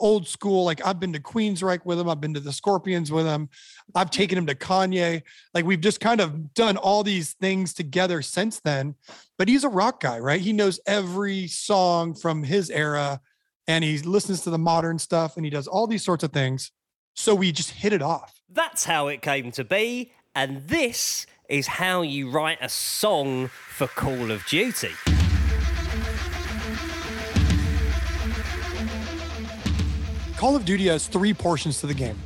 [0.00, 0.64] old school.
[0.64, 2.08] Like I've been to Queensryche with him.
[2.08, 3.48] I've been to the Scorpions with him.
[3.94, 5.22] I've taken him to Kanye.
[5.54, 8.94] Like we've just kind of done all these things together since then.
[9.38, 10.40] But he's a rock guy, right?
[10.40, 13.20] He knows every song from his era
[13.70, 16.72] and he listens to the modern stuff and he does all these sorts of things.
[17.14, 18.42] So we just hit it off.
[18.52, 20.10] That's how it came to be.
[20.34, 24.90] And this is how you write a song for Call of Duty.
[30.36, 32.18] Call of Duty has three portions to the game.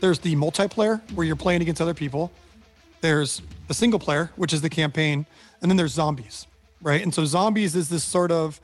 [0.00, 2.32] There's the multiplayer where you're playing against other people.
[3.00, 5.24] There's the single player, which is the campaign,
[5.62, 6.48] and then there's zombies,
[6.82, 7.00] right?
[7.00, 8.60] And so zombies is this sort of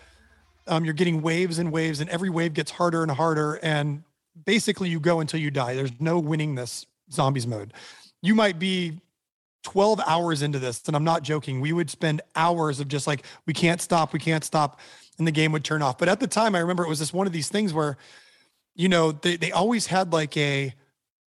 [0.66, 4.03] um, you're getting waves and waves, and every wave gets harder and harder, and
[4.46, 5.74] basically you go until you die.
[5.74, 7.72] There's no winning this zombies mode.
[8.22, 9.00] You might be
[9.64, 11.61] 12 hours into this, and I'm not joking.
[11.61, 14.81] We would spend hours of just like we can't stop, we can't stop,
[15.18, 15.98] and the game would turn off.
[15.98, 17.96] But at the time, I remember it was just one of these things where
[18.74, 20.74] you know, they, they always had like a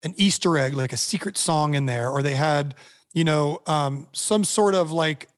[0.03, 2.75] an Easter egg, like a secret song in there, or they had,
[3.13, 5.29] you know, um, some sort of like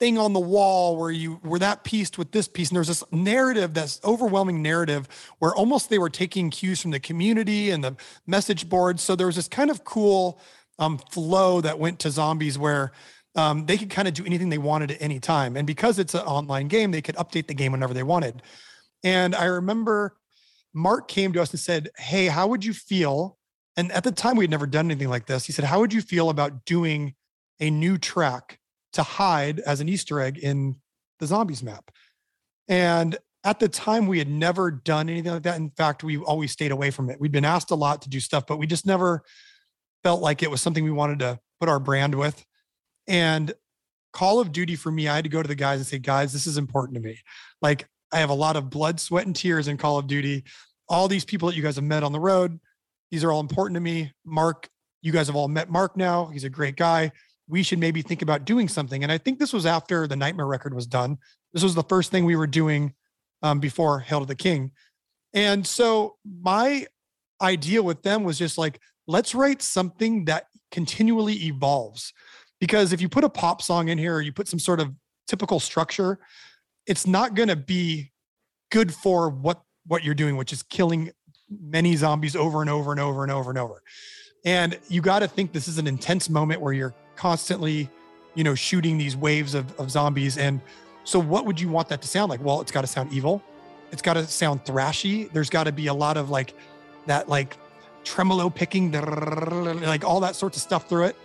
[0.00, 2.70] thing on the wall where you were that pieced with this piece.
[2.70, 5.06] And there's this narrative, that's overwhelming narrative
[5.38, 7.94] where almost they were taking cues from the community and the
[8.26, 9.02] message boards.
[9.02, 10.40] So there was this kind of cool
[10.78, 12.92] um, flow that went to zombies where
[13.36, 15.56] um, they could kind of do anything they wanted at any time.
[15.56, 18.42] And because it's an online game, they could update the game whenever they wanted.
[19.04, 20.16] And I remember
[20.72, 23.36] Mark came to us and said, Hey, how would you feel?
[23.76, 25.46] And at the time, we had never done anything like this.
[25.46, 27.14] He said, How would you feel about doing
[27.60, 28.59] a new track
[28.92, 30.76] to hide as an Easter egg in
[31.18, 31.90] the zombies map?
[32.68, 35.56] And at the time, we had never done anything like that.
[35.56, 37.20] In fact, we always stayed away from it.
[37.20, 39.22] We'd been asked a lot to do stuff, but we just never
[40.02, 42.44] felt like it was something we wanted to put our brand with.
[43.06, 43.52] And
[44.12, 46.32] Call of Duty for me, I had to go to the guys and say, guys,
[46.32, 47.18] this is important to me.
[47.62, 50.44] Like, I have a lot of blood, sweat, and tears in Call of Duty.
[50.88, 52.58] All these people that you guys have met on the road,
[53.10, 54.12] these are all important to me.
[54.24, 54.68] Mark,
[55.00, 56.26] you guys have all met Mark now.
[56.26, 57.12] He's a great guy.
[57.50, 59.02] We should maybe think about doing something.
[59.02, 61.18] And I think this was after the Nightmare record was done.
[61.52, 62.94] This was the first thing we were doing
[63.42, 64.70] um, before Hail to the King.
[65.34, 66.86] And so my
[67.42, 72.12] idea with them was just like, let's write something that continually evolves.
[72.60, 74.92] Because if you put a pop song in here or you put some sort of
[75.26, 76.18] typical structure,
[76.86, 78.12] it's not going to be
[78.70, 81.10] good for what what you're doing, which is killing
[81.48, 83.82] many zombies over and over and over and over and over.
[84.44, 87.90] And you got to think this is an intense moment where you're constantly,
[88.34, 90.38] you know, shooting these waves of, of zombies.
[90.38, 90.60] And
[91.04, 92.42] so, what would you want that to sound like?
[92.42, 93.42] Well, it's got to sound evil.
[93.92, 95.30] It's got to sound thrashy.
[95.32, 96.54] There's got to be a lot of like
[97.06, 97.56] that, like
[98.04, 101.16] tremolo picking, like all that sorts of stuff through it.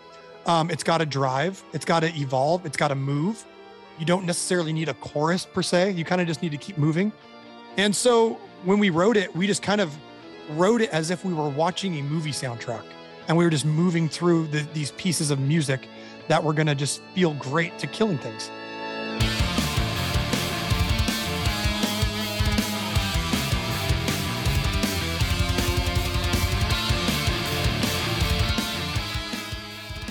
[0.45, 1.63] Um, it's got to drive.
[1.73, 2.65] It's got to evolve.
[2.65, 3.43] It's got to move.
[3.97, 5.91] You don't necessarily need a chorus per se.
[5.91, 7.11] You kind of just need to keep moving.
[7.77, 9.95] And so when we wrote it, we just kind of
[10.51, 12.83] wrote it as if we were watching a movie soundtrack
[13.27, 15.87] and we were just moving through the, these pieces of music
[16.27, 18.49] that were going to just feel great to killing things.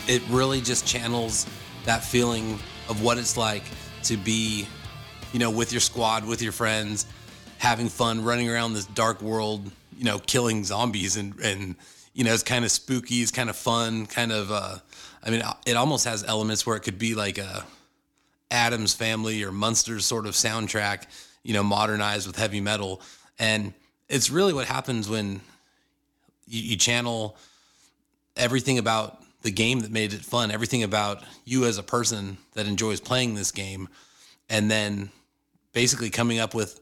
[0.07, 1.47] it really just channels
[1.85, 3.65] that feeling of what it's like
[4.03, 4.67] to be,
[5.33, 7.07] you know, with your squad, with your friends,
[7.59, 11.77] having fun, running around this dark world, you know, killing zombies and and
[12.15, 14.79] you know, it's kind of spooky, it's kind of fun, kind of uh
[15.23, 17.65] I mean, it almost has elements where it could be like a
[18.51, 21.07] Addams Family or Munsters sort of soundtrack,
[21.43, 23.01] you know, modernized with heavy metal.
[23.39, 23.73] And
[24.09, 25.41] it's really what happens when
[26.47, 27.37] you, you channel
[28.37, 32.67] everything about the game that made it fun, everything about you as a person that
[32.67, 33.89] enjoys playing this game,
[34.49, 35.11] and then
[35.73, 36.81] basically coming up with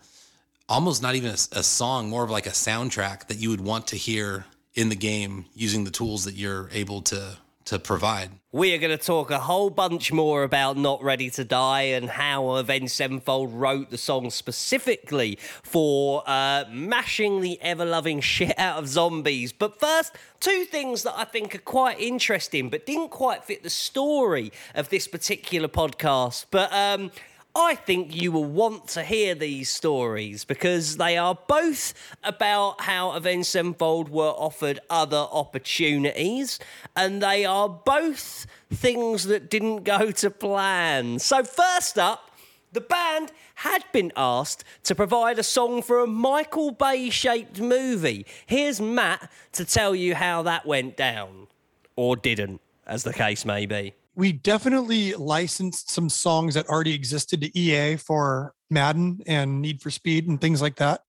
[0.68, 3.88] almost not even a, a, song, more of like a soundtrack that you would want
[3.88, 8.30] to hear in the game using the tools that you're able to to provide.
[8.50, 12.10] We are going to talk a whole bunch more about Not Ready to Die and
[12.10, 18.78] how Avenged Sevenfold wrote the song specifically for uh, mashing the ever loving shit out
[18.78, 19.52] of zombies.
[19.52, 23.70] But first, two things that I think are quite interesting but didn't quite fit the
[23.70, 26.46] story of this particular podcast.
[26.50, 27.10] But um,
[27.54, 31.92] I think you will want to hear these stories because they are both
[32.24, 36.58] about how Avenged Sevenfold were offered other opportunities,
[36.96, 41.18] and they are both things that didn't go to plan.
[41.18, 42.30] So, first up,
[42.72, 48.24] the band had been asked to provide a song for a Michael Bay shaped movie.
[48.46, 51.48] Here's Matt to tell you how that went down.
[51.96, 57.40] Or didn't, as the case may be we definitely licensed some songs that already existed
[57.40, 61.02] to EA for Madden and Need for Speed and things like that.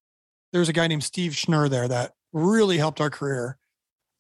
[0.54, 3.58] There's a guy named Steve Schnur there that really helped our career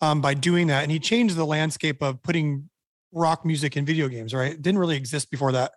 [0.02, 0.84] um, by doing that.
[0.84, 2.69] And he changed the landscape of putting
[3.13, 4.52] rock music in video games, right?
[4.52, 5.72] It didn't really exist before that.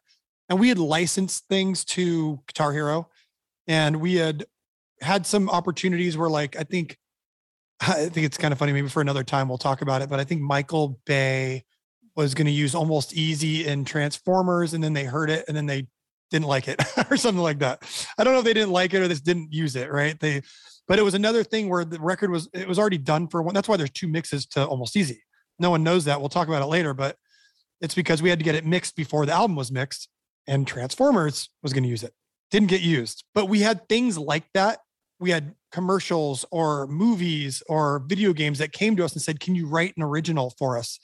[0.49, 3.09] And we had licensed things to Guitar Hero
[3.67, 4.47] and we had
[5.01, 6.99] had some opportunities where like, I think,
[7.81, 8.73] I think it's kind of funny.
[8.73, 11.65] Maybe for another time we'll talk about it, but I think Michael Bay,
[12.17, 15.67] was going to use almost easy in Transformers, and then they heard it, and then
[15.67, 15.87] they
[16.31, 17.83] didn't like it or something like that.
[18.19, 20.19] I don't know if they didn't like it or just didn't use it, right?
[20.19, 20.43] They,
[20.89, 23.55] but it was another thing where the record was it was already done for one.
[23.55, 25.23] That's why there's two mixes to almost easy.
[25.59, 26.21] No one knows that.
[26.21, 27.17] We'll talk about it later, but
[27.81, 30.09] it's because we had to get it mixed before the album was mixed,
[30.47, 32.15] and Transformers was going to use it.
[32.51, 34.81] Didn't get used, but we had things like that.
[35.19, 39.55] We had commercials or movies or video games that came to us and said, "Can
[39.55, 40.99] you write an original for us?"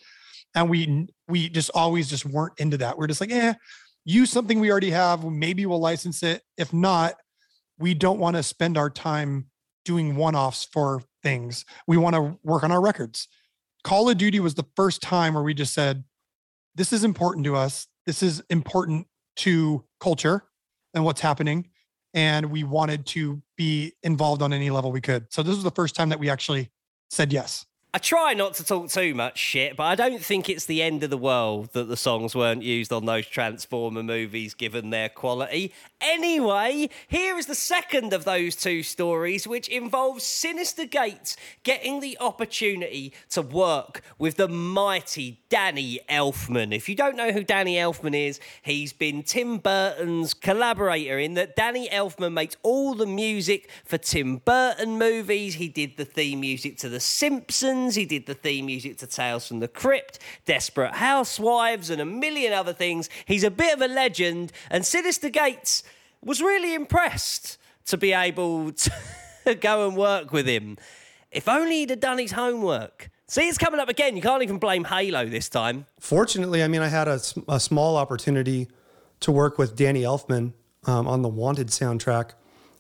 [0.55, 2.99] And we we just always just weren't into that.
[2.99, 3.55] We're just like, eh,
[4.05, 5.25] use something we already have.
[5.25, 6.43] Maybe we'll license it.
[6.57, 7.15] If not,
[7.79, 9.47] we don't want to spend our time
[9.85, 11.65] doing one-offs for things.
[11.87, 13.29] We want to work on our records.
[13.85, 16.05] Call of Duty was the first time where we just said,
[16.75, 17.89] this is important to us.
[18.07, 20.45] This is important to culture
[20.95, 21.69] and what's happening.
[22.15, 25.33] And we wanted to be involved on any level we could.
[25.33, 26.71] So this was the first time that we actually
[27.11, 27.67] said yes.
[27.95, 31.03] I try not to talk too much shit, but I don't think it's the end
[31.03, 35.75] of the world that the songs weren't used on those Transformer movies given their quality.
[36.01, 42.17] Anyway, here is the second of those two stories, which involves Synyster Gates getting the
[42.19, 46.75] opportunity to work with the mighty Danny Elfman.
[46.75, 51.57] If you don't know who Danny Elfman is, he's been Tim Burton's collaborator in that
[51.57, 55.57] Danny Elfman makes all the music for Tim Burton movies.
[55.57, 57.82] He did the theme music to The Simpsons.
[57.91, 62.53] He did the theme music to Tales from the Crypt, Desperate Housewives, and a million
[62.53, 63.09] other things.
[63.27, 65.83] He's a bit of a legend, and Synyster Gates
[66.23, 68.93] was really impressed to be able to
[69.61, 70.79] go and work with him.
[71.31, 73.11] If only he'd have done his homework.
[73.27, 74.15] See, it's coming up again.
[74.17, 75.87] You can't even blame Halo this time.
[75.99, 77.19] Fortunately, I mean, I had a
[77.59, 78.69] small opportunity
[79.21, 80.53] to work with Danny Elfman
[80.85, 82.33] um, on the Wanted soundtrack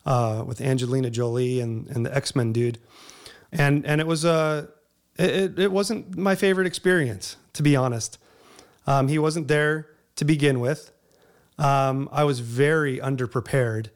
[0.04, 2.78] uh, with Angelina Jolie and, and the X Men dude,
[3.50, 4.66] and and it was uh,
[5.18, 8.18] it, it- it wasn't my favorite experience to be honest.
[8.86, 9.86] Um, he wasn't there
[10.16, 10.90] to begin with.
[11.58, 13.88] Um, I was very underprepared.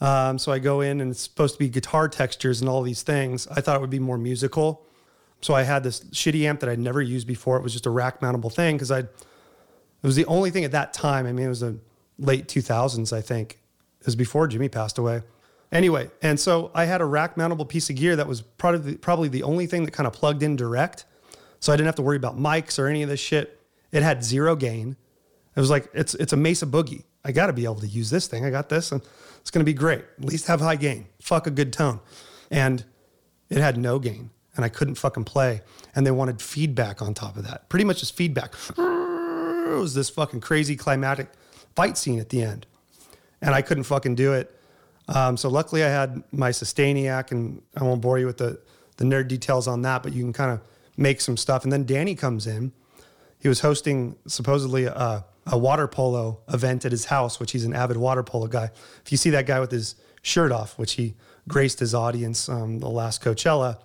[0.00, 3.02] Um, so I go in and it's supposed to be guitar textures and all these
[3.02, 3.46] things.
[3.48, 4.84] I thought it would be more musical.
[5.40, 7.56] So I had this shitty amp that I'd never used before.
[7.56, 9.06] It was just a rack mountable thing because I, it
[10.02, 11.26] was the only thing at that time.
[11.26, 11.78] I mean, it was the
[12.18, 13.58] late 2000s, I think.
[14.00, 15.22] It was before Jimmy passed away.
[15.72, 19.28] Anyway, and so I had a rack mountable piece of gear that was probably probably
[19.28, 21.04] the only thing that kind of plugged in direct.
[21.60, 23.60] So I didn't have to worry about mics or any of this shit.
[23.92, 24.96] It had zero gain.
[25.54, 27.04] It was like it's it's a Mesa Boogie.
[27.24, 28.44] I got to be able to use this thing.
[28.44, 29.02] I got this, and
[29.40, 30.04] it's going to be great.
[30.18, 31.06] At least have high gain.
[31.20, 32.00] Fuck a good tone,
[32.50, 32.84] and
[33.48, 35.62] it had no gain, and I couldn't fucking play.
[35.94, 37.68] And they wanted feedback on top of that.
[37.68, 38.54] Pretty much just feedback.
[38.76, 41.28] It was this fucking crazy climatic
[41.76, 42.66] fight scene at the end,
[43.40, 44.56] and I couldn't fucking do it.
[45.10, 48.60] Um, so luckily, I had my Sustainiac, and I won't bore you with the
[49.00, 50.60] the nerd details on that, but you can kind of
[50.96, 51.64] make some stuff.
[51.64, 52.72] And then Danny comes in.
[53.38, 57.72] He was hosting supposedly a, a water polo event at his house, which he's an
[57.72, 58.70] avid water polo guy.
[59.02, 61.14] If you see that guy with his shirt off, which he
[61.48, 63.78] graced his audience um, the last Coachella,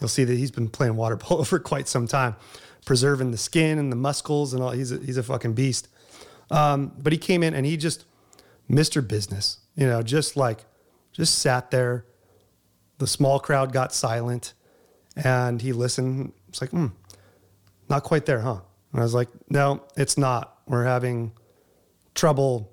[0.00, 2.34] you'll see that he's been playing water polo for quite some time,
[2.84, 4.72] preserving the skin and the muscles and all.
[4.72, 5.86] He's a, he's a fucking beast.
[6.50, 8.04] Um, but he came in and he just
[8.70, 9.06] Mr.
[9.06, 10.64] Business, you know, just like
[11.12, 12.04] just sat there.
[12.98, 14.54] The small crowd got silent,
[15.16, 16.32] and he listened.
[16.48, 16.88] It's like, hmm,
[17.88, 18.60] not quite there, huh?
[18.92, 20.58] And I was like, no, it's not.
[20.66, 21.32] We're having
[22.14, 22.72] trouble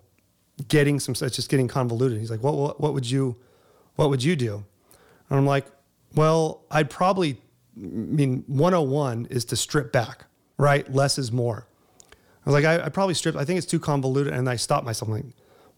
[0.67, 1.13] getting some.
[1.13, 2.19] It's just getting convoluted.
[2.19, 3.35] He's like, what, what, what would you,
[3.95, 4.65] what would you do?
[5.29, 5.65] And I'm like,
[6.15, 7.41] well, I'd probably,
[7.77, 10.25] I mean, 101 is to strip back,
[10.57, 10.91] right?
[10.91, 11.67] Less is more.
[12.45, 13.37] I was like, I, I probably stripped.
[13.37, 14.33] I think it's too convoluted.
[14.33, 15.09] And I stopped myself.
[15.09, 15.25] I'm like,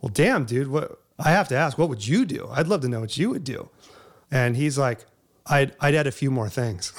[0.01, 1.01] well, damn, dude, what?
[1.19, 2.47] I have to ask, what would you do?
[2.51, 3.69] I'd love to know what you would do.
[4.29, 5.05] And he's like,
[5.47, 6.93] I'd, I'd add a few more things.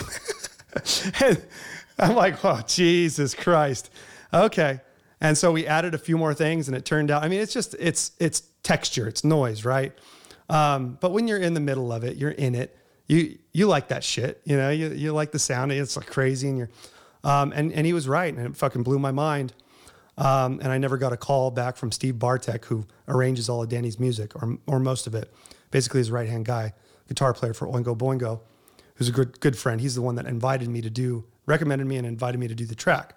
[1.21, 1.45] and
[1.99, 3.91] I'm like, oh, Jesus Christ.
[4.33, 4.81] Okay.
[5.21, 7.53] And so we added a few more things and it turned out, I mean, it's
[7.53, 9.93] just, it's, it's texture, it's noise, right?
[10.49, 12.77] Um, but when you're in the middle of it, you're in it.
[13.07, 15.73] You, you like that shit, you know, you, you like the sound.
[15.73, 16.49] It's like crazy.
[16.49, 16.71] And you're,
[17.25, 18.33] um, and, and he was right.
[18.33, 19.55] And it fucking blew my mind.
[20.19, 23.69] Um, and I never got a call back from Steve Bartek, who arranges all of
[23.69, 25.33] Danny's music or, or most of it.
[25.71, 26.75] Basically, his right hand guy,
[27.07, 28.41] guitar player for Oingo Boingo,
[28.97, 29.81] who's a good good friend.
[29.81, 32.67] He's the one that invited me to do, recommended me, and invited me to do
[32.67, 33.15] the track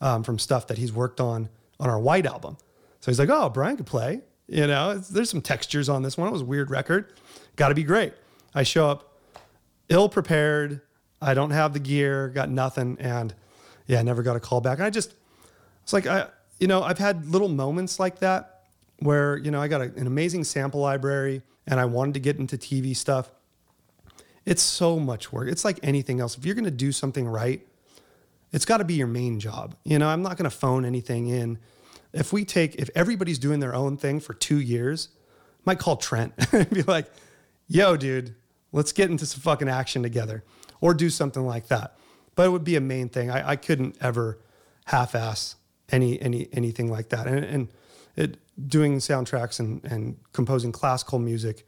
[0.00, 2.56] um, from stuff that he's worked on on our White album.
[3.00, 4.22] So he's like, "Oh, Brian could play.
[4.48, 6.28] You know, there's some textures on this one.
[6.28, 7.12] It was a weird record.
[7.56, 8.14] Got to be great."
[8.54, 9.18] I show up
[9.88, 10.80] ill prepared.
[11.20, 13.34] I don't have the gear, got nothing, and
[13.86, 14.78] yeah, I never got a call back.
[14.78, 15.14] And I just
[15.82, 16.28] it's like I,
[16.58, 18.64] you know, I've had little moments like that
[18.98, 22.38] where you know I got a, an amazing sample library and I wanted to get
[22.38, 23.30] into TV stuff.
[24.44, 25.48] It's so much work.
[25.48, 26.36] It's like anything else.
[26.36, 27.66] If you're going to do something right,
[28.52, 29.76] it's got to be your main job.
[29.84, 31.58] You know, I'm not going to phone anything in.
[32.12, 35.96] If we take, if everybody's doing their own thing for two years, I might call
[35.96, 37.06] Trent and be like,
[37.68, 38.34] yo, dude,
[38.72, 40.44] let's get into some fucking action together
[40.80, 41.96] or do something like that.
[42.34, 43.30] But it would be a main thing.
[43.30, 44.38] I, I couldn't ever
[44.86, 45.56] half ass
[45.92, 47.26] any, any, anything like that.
[47.26, 47.68] And, and
[48.16, 48.38] it,
[48.68, 51.66] doing soundtracks and, and composing classical music,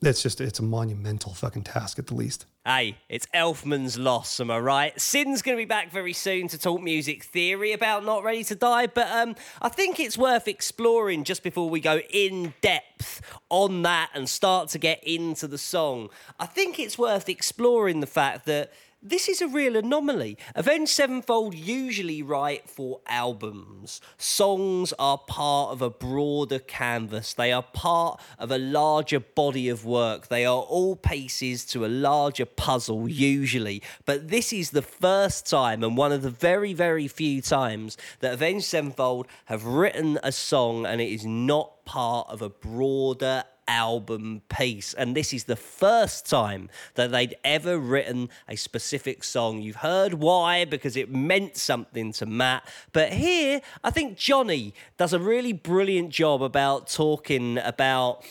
[0.00, 2.46] it's just, it's a monumental fucking task at the least.
[2.64, 5.00] Hey, it's Elfman's loss, am I right?
[5.00, 8.54] Sin's going to be back very soon to talk music theory about Not Ready to
[8.54, 13.82] Die, but um, I think it's worth exploring just before we go in depth on
[13.82, 16.08] that and start to get into the song.
[16.38, 20.38] I think it's worth exploring the fact that this is a real anomaly.
[20.54, 24.00] Avenged Sevenfold usually write for albums.
[24.16, 29.84] Songs are part of a broader canvas, they are part of a larger body of
[29.84, 30.28] work.
[30.28, 33.82] They are all pieces to a larger puzzle, usually.
[34.06, 38.34] But this is the first time, and one of the very, very few times, that
[38.34, 44.42] Avenged Sevenfold have written a song and it is not part of a broader album
[44.48, 44.92] piece.
[44.92, 49.62] And this is the first time that they'd ever written a specific song.
[49.62, 52.68] You've heard why, because it meant something to Matt.
[52.92, 58.24] But here, I think Johnny does a really brilliant job about talking about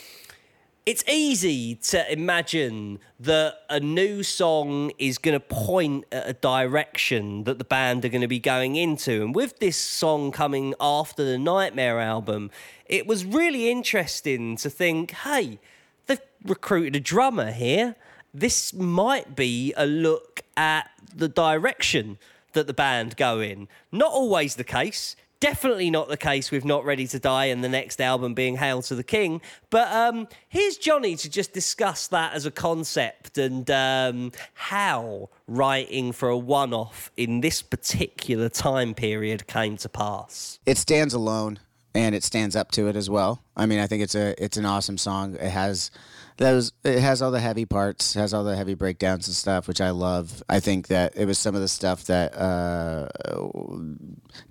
[0.86, 7.44] it's easy to imagine that a new song is going to point at a direction
[7.44, 9.22] that the band are going to be going into.
[9.22, 12.50] And with this song coming after the Nightmare album,
[12.88, 15.60] it was really interesting to think hey,
[16.08, 17.96] they've recruited a drummer here.
[18.34, 22.18] This might be a look at the direction
[22.54, 23.68] that the band go in.
[23.92, 25.16] Not always the case.
[25.42, 28.84] Definitely not the case with Not Ready to Die and the next album being Hail
[28.84, 29.42] to the King.
[29.72, 36.12] But um, here's Johnny to just discuss that as a concept and um, how writing
[36.12, 40.60] for a one off in this particular time period came to pass.
[40.68, 41.58] It stands alone
[41.96, 43.44] and it stands up to it as well.
[43.58, 45.34] I mean, I think it's a it's an awesome song.
[45.34, 45.90] It has
[46.38, 49.82] those it has all the heavy parts, has all the heavy breakdowns and stuff, which
[49.82, 50.44] I love.
[50.48, 53.10] I think that it was some of the stuff that uh,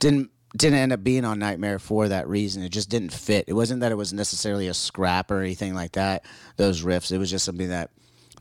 [0.01, 2.63] didn't didn't end up being on Nightmare for that reason.
[2.63, 3.45] It just didn't fit.
[3.47, 6.25] It wasn't that it was necessarily a scrap or anything like that.
[6.57, 7.91] Those riffs, it was just something that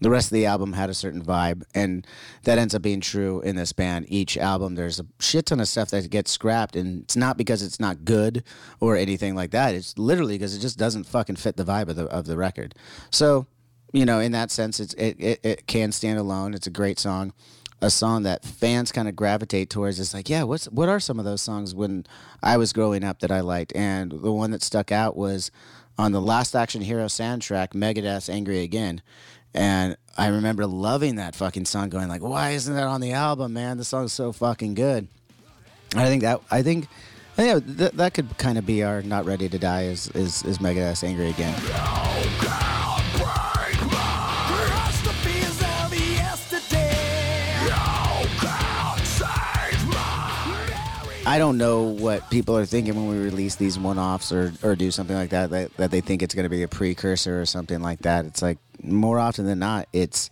[0.02, 2.08] the rest of the album had a certain vibe, and
[2.44, 4.06] that ends up being true in this band.
[4.08, 7.62] Each album, there's a shit ton of stuff that gets scrapped, and it's not because
[7.62, 8.44] it's not good
[8.80, 9.76] or anything like that.
[9.76, 12.76] It's literally because it just doesn't fucking fit the vibe of the of the record.
[13.12, 13.46] So,
[13.92, 16.54] you know, in that sense, it's it, it, it can stand alone.
[16.54, 17.34] It's a great song
[17.82, 20.00] a song that fans kind of gravitate towards.
[20.00, 22.06] It's like, yeah, what's what are some of those songs when
[22.44, 23.76] I was growing up that I liked?
[23.76, 25.52] And the one that stuck out was
[25.98, 29.02] on the Last Action Hero soundtrack, Megadeth's "Angry Again."
[29.54, 33.54] And I remember loving that fucking song, going like, "Why isn't that on the album,
[33.54, 33.78] man?
[33.78, 35.08] The song's so fucking good."
[35.96, 36.88] I think that I think,
[37.38, 40.60] yeah, th- that could kind of be our "Not Ready to Die" is is, is
[40.60, 41.56] Megadeth's "Angry Again."
[51.30, 54.90] I don't know what people are thinking when we release these one-offs or, or do
[54.90, 57.84] something like that, that that they think it's going to be a precursor or something
[57.84, 58.26] like that.
[58.26, 60.32] It's like more often than not, it's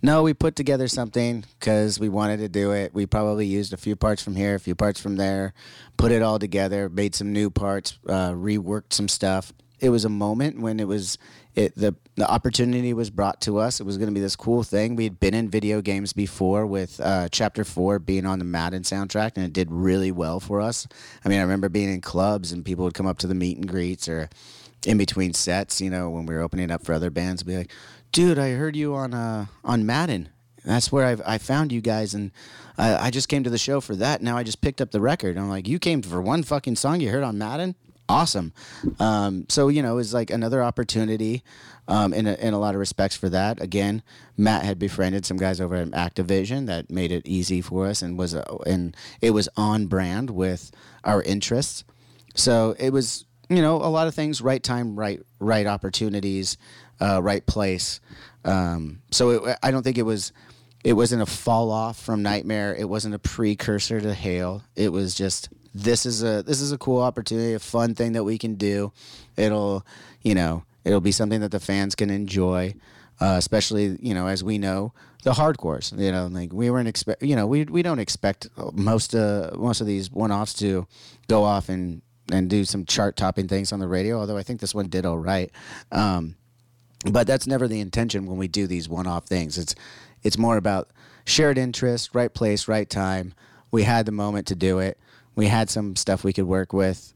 [0.00, 2.94] no, we put together something because we wanted to do it.
[2.94, 5.52] We probably used a few parts from here, a few parts from there,
[5.98, 9.52] put it all together, made some new parts, uh, reworked some stuff.
[9.80, 11.18] It was a moment when it was
[11.56, 13.80] it the the opportunity was brought to us.
[13.80, 14.96] It was going to be this cool thing.
[14.96, 18.82] We had been in video games before with uh, Chapter Four being on the Madden
[18.82, 20.88] soundtrack, and it did really well for us.
[21.24, 23.56] I mean, I remember being in clubs and people would come up to the meet
[23.56, 24.28] and greets or
[24.86, 25.80] in between sets.
[25.80, 27.70] You know, when we were opening up for other bands, be like,
[28.10, 30.30] "Dude, I heard you on uh, on Madden."
[30.64, 32.32] That's where I've, I found you guys, and
[32.76, 34.22] I, I just came to the show for that.
[34.22, 35.38] Now I just picked up the record.
[35.38, 37.76] I'm like, you came for one fucking song you heard on Madden?
[38.08, 38.52] Awesome.
[38.98, 41.44] Um, so you know, it was like another opportunity
[41.88, 43.60] um, in a, in a lot of respects for that.
[43.60, 44.02] Again,
[44.36, 48.18] Matt had befriended some guys over at Activision that made it easy for us, and
[48.18, 50.70] was and it was on brand with
[51.02, 51.84] our interests.
[52.34, 56.58] So it was you know a lot of things, right time, right right opportunities,
[57.00, 58.00] uh, right place.
[58.44, 60.32] Um, so it, I don't think it was
[60.84, 62.76] it wasn't a fall off from Nightmare.
[62.78, 64.62] It wasn't a precursor to Hail.
[64.76, 68.24] It was just this is a this is a cool opportunity, a fun thing that
[68.24, 68.92] we can do.
[69.36, 69.86] It'll
[70.22, 72.74] you know it'll be something that the fans can enjoy,
[73.20, 75.98] uh, especially you know as we know the hardcores.
[75.98, 79.80] You know, like we weren't expect you know we we don't expect most uh most
[79.80, 80.86] of these one offs to
[81.28, 84.18] go off and and do some chart topping things on the radio.
[84.18, 85.50] Although I think this one did all right.
[85.90, 86.36] Um,
[87.04, 89.56] but that's never the intention when we do these one-off things.
[89.56, 89.74] It's
[90.22, 90.90] it's more about
[91.24, 93.34] shared interest, right place, right time.
[93.70, 94.98] We had the moment to do it.
[95.36, 97.12] We had some stuff we could work with.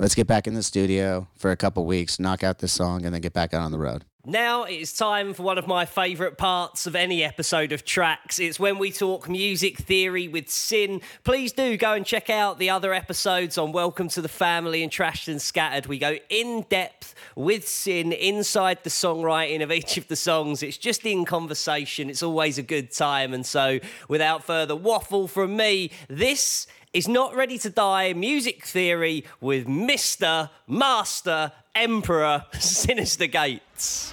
[0.00, 3.12] Let's get back in the studio for a couple weeks, knock out this song, and
[3.12, 4.04] then get back out on the road.
[4.24, 8.38] Now it is time for one of my favourite parts of any episode of TRAX.
[8.38, 11.00] It's when we talk music theory with Sin.
[11.24, 14.92] Please do go and check out the other episodes on Welcome to the Family and
[14.92, 15.86] Trashed and Scattered.
[15.86, 20.62] We go in depth with Sin inside the songwriting of each of the songs.
[20.62, 23.32] It's just in conversation, it's always a good time.
[23.32, 29.24] And so, without further waffle from me, this is Not Ready to Die Music Theory
[29.40, 30.48] with Mr.
[30.66, 34.12] Master Emperor Synyster Gates.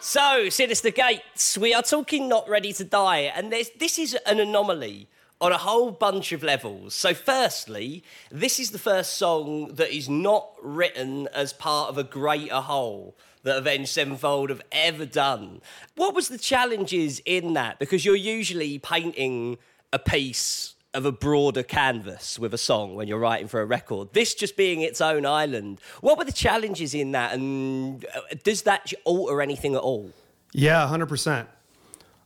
[0.00, 5.08] So, Synyster Gates, we are talking Not Ready to Die, and this is an anomaly
[5.40, 6.94] on a whole bunch of levels.
[6.94, 12.04] So, firstly, this is the first song that is not written as part of a
[12.04, 15.60] greater whole that Avenged Sevenfold have ever done.
[15.96, 17.78] What was the challenges in that?
[17.78, 19.58] Because you're usually painting
[19.92, 24.12] a piece of a broader canvas with a song when you're writing for a record.
[24.12, 25.80] This just being its own island.
[26.00, 30.10] What were the challenges in that, and uh, does that alter anything at all?
[30.52, 31.46] Yeah, 100%.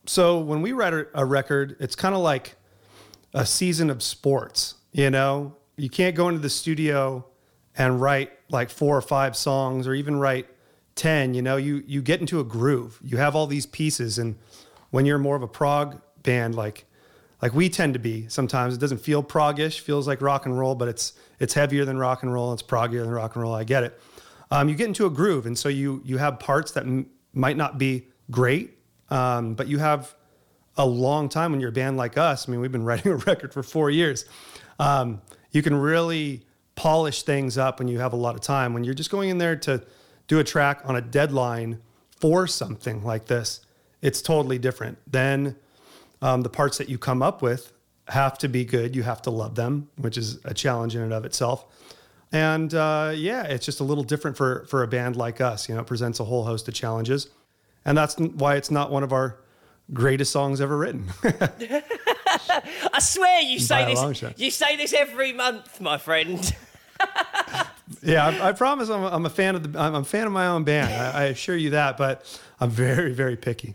[0.07, 2.57] So when we write a record, it's kind of like
[3.35, 5.57] a season of sports, you know?
[5.77, 7.27] You can't go into the studio
[7.77, 10.47] and write like four or five songs or even write
[10.97, 11.57] 10, you know?
[11.57, 12.99] You you get into a groove.
[13.03, 14.37] You have all these pieces and
[14.95, 16.85] when you're more of a prog band like
[17.43, 20.77] like we tend to be sometimes it doesn't feel proggish feels like rock and roll
[20.77, 23.65] but it's it's heavier than rock and roll it's proggier than rock and roll i
[23.65, 24.01] get it
[24.53, 27.57] um, you get into a groove and so you you have parts that m- might
[27.57, 28.79] not be great
[29.11, 30.15] um, but you have
[30.77, 33.17] a long time when you're a band like us i mean we've been writing a
[33.17, 34.27] record for four years
[34.79, 35.21] um,
[35.51, 38.95] you can really polish things up when you have a lot of time when you're
[38.95, 39.83] just going in there to
[40.27, 41.81] do a track on a deadline
[42.19, 43.61] for something like this
[44.03, 45.57] it's totally different then
[46.23, 47.73] um, the parts that you come up with
[48.09, 48.95] have to be good.
[48.95, 51.65] You have to love them, which is a challenge in and of itself.
[52.33, 55.69] And uh, yeah, it's just a little different for for a band like us.
[55.69, 57.29] You know, it presents a whole host of challenges,
[57.85, 59.39] and that's why it's not one of our
[59.93, 61.07] greatest songs ever written.
[61.23, 64.25] I swear you say this.
[64.37, 66.53] You say this every month, my friend.
[68.03, 70.33] yeah, I, I promise I'm a, I'm a fan of the I'm a fan of
[70.33, 70.93] my own band.
[70.93, 72.25] I, I assure you that, but
[72.61, 73.75] I'm very very picky.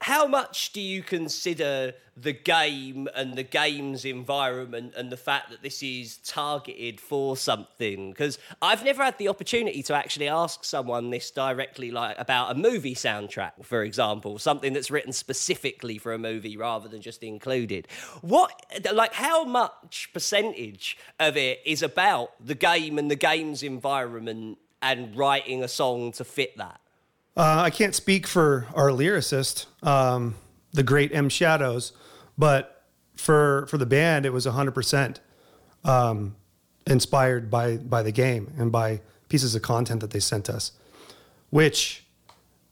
[0.00, 5.62] How much do you consider the game and the game's environment and the fact that
[5.62, 8.10] this is targeted for something?
[8.10, 12.54] Because I've never had the opportunity to actually ask someone this directly, like about a
[12.54, 17.88] movie soundtrack, for example, something that's written specifically for a movie rather than just included.
[18.20, 18.52] What,
[18.92, 25.16] like, how much percentage of it is about the game and the game's environment and
[25.16, 26.80] writing a song to fit that?
[27.38, 30.34] Uh, I can't speak for our lyricist, um,
[30.72, 31.92] the great M Shadows,
[32.36, 32.84] but
[33.14, 35.20] for for the band, it was hundred percent
[35.84, 36.34] um,
[36.84, 40.72] inspired by by the game and by pieces of content that they sent us,
[41.50, 42.04] which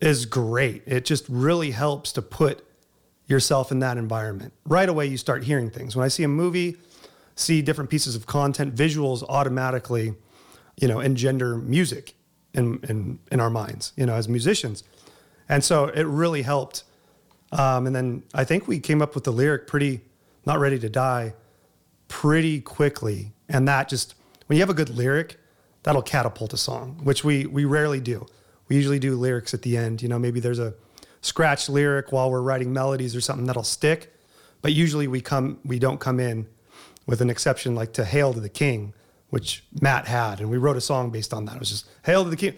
[0.01, 0.83] is great.
[0.85, 2.67] It just really helps to put
[3.29, 4.53] yourself in that environment.
[4.65, 5.95] Right away, you start hearing things.
[5.95, 6.77] When I see a movie,
[7.37, 10.15] see different pieces of content, visuals automatically,
[10.77, 12.16] you know, engender music
[12.57, 14.83] in, in, in our minds, you know, as musicians.
[15.49, 16.83] And so it really helped.
[17.53, 20.01] Um, and then I think we came up with the lyric pretty,
[20.45, 21.35] not ready to die,
[22.09, 23.33] pretty quickly.
[23.49, 24.15] And that just,
[24.47, 25.39] when you have a good lyric,
[25.85, 28.27] that'll catapult a song, which we, we rarely do.
[28.69, 30.03] We usually do lyrics at the end.
[30.03, 30.75] You know, maybe there's a
[31.21, 34.13] scratch lyric while we're writing melodies or something that'll stick.
[34.63, 36.49] But usually we come, we don't come in
[37.07, 38.93] with an exception like to Hail to the King,
[39.31, 40.41] which Matt had.
[40.41, 41.57] And we wrote a song based on that.
[41.57, 42.55] It was just Hail to the King.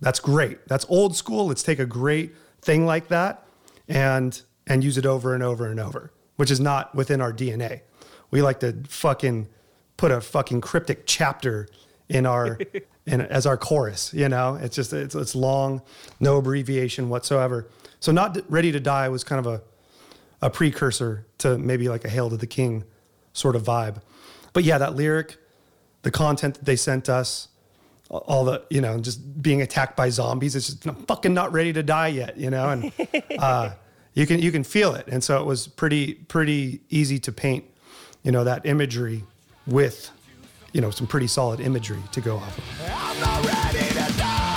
[0.00, 0.66] That's great.
[0.66, 1.46] That's old school.
[1.46, 3.46] Let's take a great thing like that
[3.88, 7.80] and and use it over and over and over, which is not within our DNA.
[8.30, 9.48] We like to fucking
[9.96, 11.68] put a fucking cryptic chapter
[12.08, 12.58] in our
[13.06, 14.54] in as our chorus, you know?
[14.56, 15.82] It's just it's it's long,
[16.20, 17.68] no abbreviation whatsoever.
[17.98, 19.62] So not ready to die was kind of a
[20.42, 22.84] a precursor to maybe like a Hail to the King
[23.32, 24.00] sort of vibe.
[24.52, 25.36] But yeah, that lyric,
[26.02, 27.48] the content that they sent us,
[28.08, 31.72] all the, you know, just being attacked by zombies, it's just I'm fucking not ready
[31.72, 32.70] to die yet, you know?
[32.70, 32.92] And
[33.38, 33.70] uh,
[34.14, 35.06] you can you can feel it.
[35.08, 37.64] And so it was pretty pretty easy to paint,
[38.22, 39.24] you know, that imagery
[39.66, 40.10] with,
[40.72, 42.64] you know, some pretty solid imagery to go off of.
[42.90, 44.50] I'm not ready to die.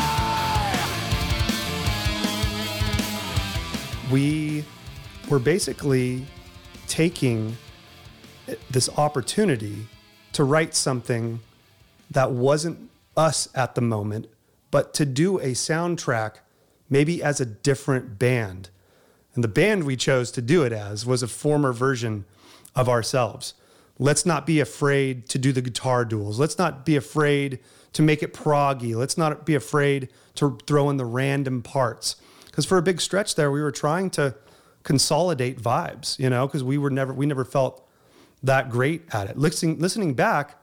[4.14, 4.64] we
[5.28, 6.24] were basically
[6.88, 7.58] taking
[8.70, 9.88] this opportunity
[10.34, 11.40] to write something
[12.12, 14.28] that wasn't us at the moment,
[14.72, 16.36] but to do a soundtrack
[16.90, 18.70] maybe as a different band.
[19.34, 22.26] And the band we chose to do it as was a former version
[22.76, 23.54] of ourselves.
[23.98, 26.40] Let's not be afraid to do the guitar duels.
[26.40, 27.60] Let's not be afraid
[27.94, 28.96] to make it proggy.
[28.96, 32.16] Let's not be afraid to throw in the random parts.
[32.46, 34.36] Because for a big stretch there, we were trying to
[34.84, 37.83] consolidate vibes, you know, because we were never we never felt
[38.44, 39.38] that great at it.
[39.38, 40.60] Listening listening back,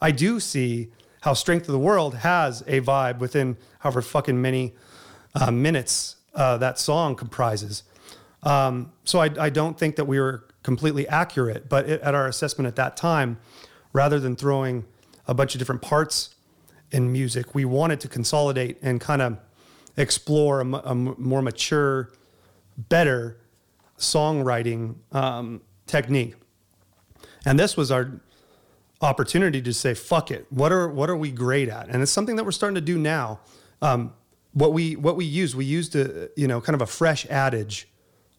[0.00, 0.90] I do see
[1.22, 4.74] how Strength of the World has a vibe within however fucking many
[5.34, 7.82] uh, minutes uh, that song comprises.
[8.42, 12.26] Um, so I, I don't think that we were completely accurate, but it, at our
[12.26, 13.38] assessment at that time,
[13.92, 14.84] rather than throwing
[15.26, 16.34] a bunch of different parts
[16.90, 19.38] in music, we wanted to consolidate and kind of
[19.96, 22.12] explore a, more mature,
[22.76, 23.38] better
[23.98, 26.34] songwriting um, technique.
[27.48, 28.20] And this was our
[29.00, 30.46] opportunity to say, "Fuck it!
[30.50, 32.98] What are what are we great at?" And it's something that we're starting to do
[32.98, 33.40] now.
[33.80, 34.12] Um,
[34.52, 37.88] what we what we use, we used a you know kind of a fresh adage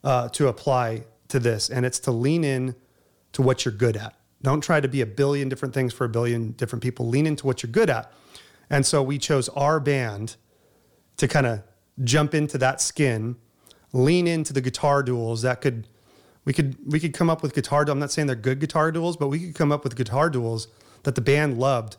[0.03, 2.75] uh, to apply to this, and it's to lean in
[3.31, 4.13] to what you're good at.
[4.43, 7.07] Don't try to be a billion different things for a billion different people.
[7.07, 8.13] Lean into what you're good at.
[8.69, 10.35] And so we chose our band
[11.17, 11.63] to kind of
[12.03, 13.37] jump into that skin,
[13.91, 15.87] lean into the guitar duels that could
[16.49, 18.91] we could we could come up with guitar duels, I'm not saying they're good guitar
[18.91, 20.67] duels, but we could come up with guitar duels
[21.03, 21.97] that the band loved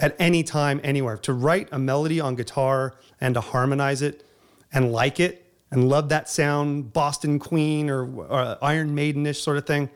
[0.00, 1.16] at any time anywhere.
[1.18, 4.24] To write a melody on guitar and to harmonize it
[4.72, 9.68] and like it and love that sound, Boston Queen or, or Iron Maidenish sort of
[9.68, 9.88] thing.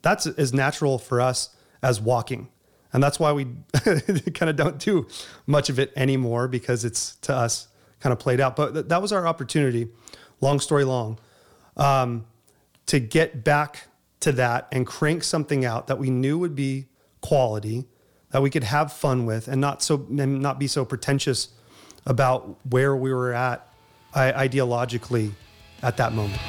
[0.00, 1.50] That's as natural for us
[1.82, 2.48] as walking.
[2.94, 3.44] And that's why we
[4.32, 5.06] kind of don't do
[5.46, 7.68] much of it anymore because it's to us
[8.00, 8.56] kind of played out.
[8.56, 9.88] But th- that was our opportunity,
[10.40, 11.18] long story long,
[11.76, 12.24] um,
[12.86, 13.88] to get back
[14.20, 16.86] to that and crank something out that we knew would be
[17.20, 17.86] quality,
[18.30, 21.48] that we could have fun with, and not so and not be so pretentious
[22.06, 23.68] about where we were at
[24.14, 25.32] ideologically
[25.82, 26.40] at that moment.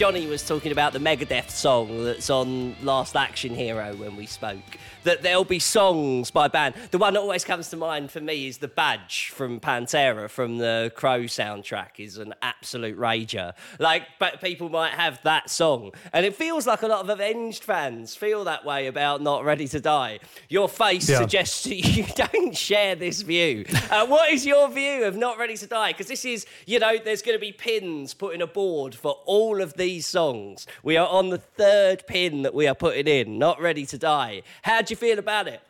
[0.00, 4.56] Johnny was talking about the Megadeth song that's on Last Action Hero when we spoke.
[5.04, 6.74] That there'll be songs by band.
[6.90, 10.56] The one that always comes to mind for me is the Badge from Pantera from
[10.58, 11.98] the Crow soundtrack.
[11.98, 13.52] is an absolute rager.
[13.78, 17.62] Like, but people might have that song, and it feels like a lot of Avenged
[17.64, 20.18] fans feel that way about Not Ready to Die.
[20.48, 21.18] Your face Yeah.
[21.18, 23.66] suggests that you don't share this view.
[23.90, 25.92] Uh, what is your view of Not Ready to Die?
[25.92, 29.18] Because this is, you know, there's going to be pins put in a board for
[29.26, 30.68] all of these songs.
[30.84, 34.42] We are on the third pin that we are putting in, Not Ready to Die.
[34.62, 35.60] How do you feel about it?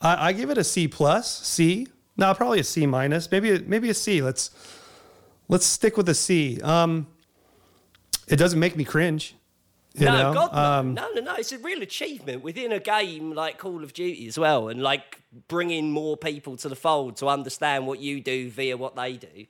[0.00, 1.86] I, I give it a C plus, C.
[2.16, 4.22] No, probably a C minus, maybe maybe a C.
[4.22, 4.50] Let's
[5.48, 6.60] let's stick with a C.
[6.62, 7.06] Um,
[8.26, 9.34] it doesn't make me cringe.
[9.94, 10.34] You no, know?
[10.34, 10.58] God, no.
[10.58, 11.34] Um, no, no, no.
[11.34, 15.20] It's a real achievement within a game like Call of Duty as well, and like
[15.46, 19.46] bringing more people to the fold to understand what you do via what they do.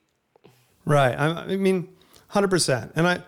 [0.85, 1.15] Right.
[1.15, 1.89] I, I mean,
[2.29, 2.93] hundred percent.
[2.97, 3.23] And I,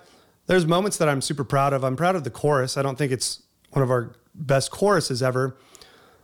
[0.51, 1.85] there's moments that I'm super proud of.
[1.85, 2.77] I'm proud of the chorus.
[2.77, 3.41] I don't think it's
[3.71, 5.57] one of our best choruses ever,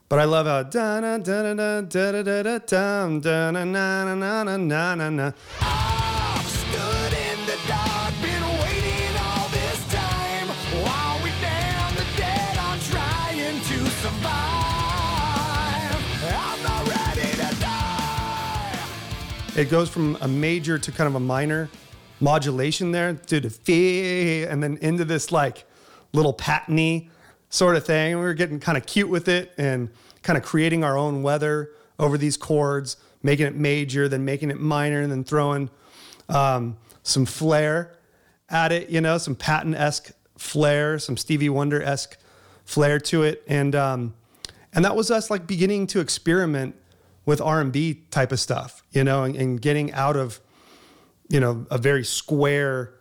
[0.08, 3.62] but I love how da na da da da da da da dum da na
[3.62, 5.32] na na na na na na.
[5.60, 10.48] I've stood in the dark, been waiting all this time.
[10.82, 14.34] While we down the dead, I'm trying to survive.
[16.34, 18.80] I'm not ready to die.
[19.54, 21.70] It goes from a major to kind of a minor
[22.20, 25.64] modulation there to the fee, and then into this like
[26.12, 27.10] little patiny
[27.50, 28.16] sort of thing.
[28.16, 29.90] We were getting kind of cute with it and
[30.22, 34.60] kind of creating our own weather over these chords, making it major, then making it
[34.60, 35.70] minor, and then throwing
[36.28, 37.96] um, some flair
[38.48, 42.16] at it, you know, some Patton esque flair, some Stevie Wonder esque
[42.64, 44.14] flair to it, and um,
[44.72, 46.74] and that was us like beginning to experiment
[47.24, 50.40] with R and B type of stuff, you know, and, and getting out of
[51.28, 52.94] you know a very square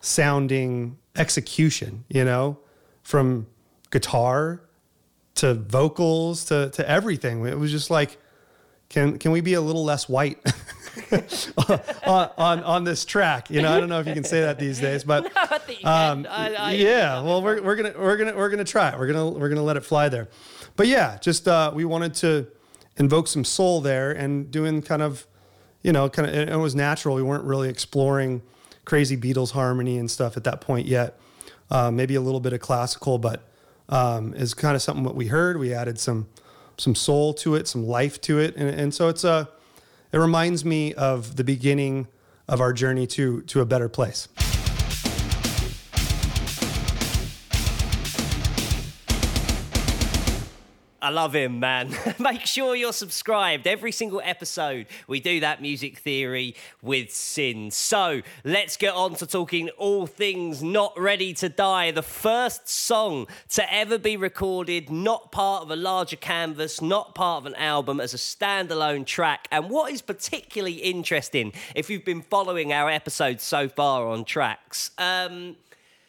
[0.00, 2.58] sounding execution, you know,
[3.02, 3.46] from
[3.90, 4.62] guitar
[5.36, 7.44] to vocals to to everything.
[7.46, 8.18] It was just like,
[8.88, 10.38] can can we be a little less white?
[12.06, 14.58] on, on on this track, you know, I don't know if you can say that
[14.58, 15.24] these days, but
[15.84, 18.98] um, I- I- yeah, well, we're, we're gonna we're gonna we're gonna try it.
[18.98, 20.28] We're gonna we're gonna let it fly there.
[20.76, 22.46] But yeah, just uh, we wanted to
[22.96, 25.26] invoke some soul there and doing kind of,
[25.82, 27.14] you know, kind of it, it was natural.
[27.14, 28.42] We weren't really exploring
[28.84, 31.18] crazy Beatles harmony and stuff at that point yet.
[31.70, 33.42] Uh, maybe a little bit of classical, but
[33.88, 35.58] um, is kind of something what we heard.
[35.58, 36.28] We added some
[36.76, 39.48] some soul to it, some life to it, and, and so it's a
[40.12, 42.08] it reminds me of the beginning
[42.48, 44.28] of our journey to to a better place.
[51.02, 51.92] I love him, man.
[52.20, 53.66] Make sure you're subscribed.
[53.66, 57.72] Every single episode, we do that music theory with Sin.
[57.72, 63.26] So let's get on to talking all things Not Ready to Die, the first song
[63.50, 67.98] to ever be recorded, not part of a larger canvas, not part of an album,
[67.98, 69.48] as a standalone track.
[69.50, 74.92] And what is particularly interesting, if you've been following our episodes so far on TRAX,
[74.98, 75.56] um,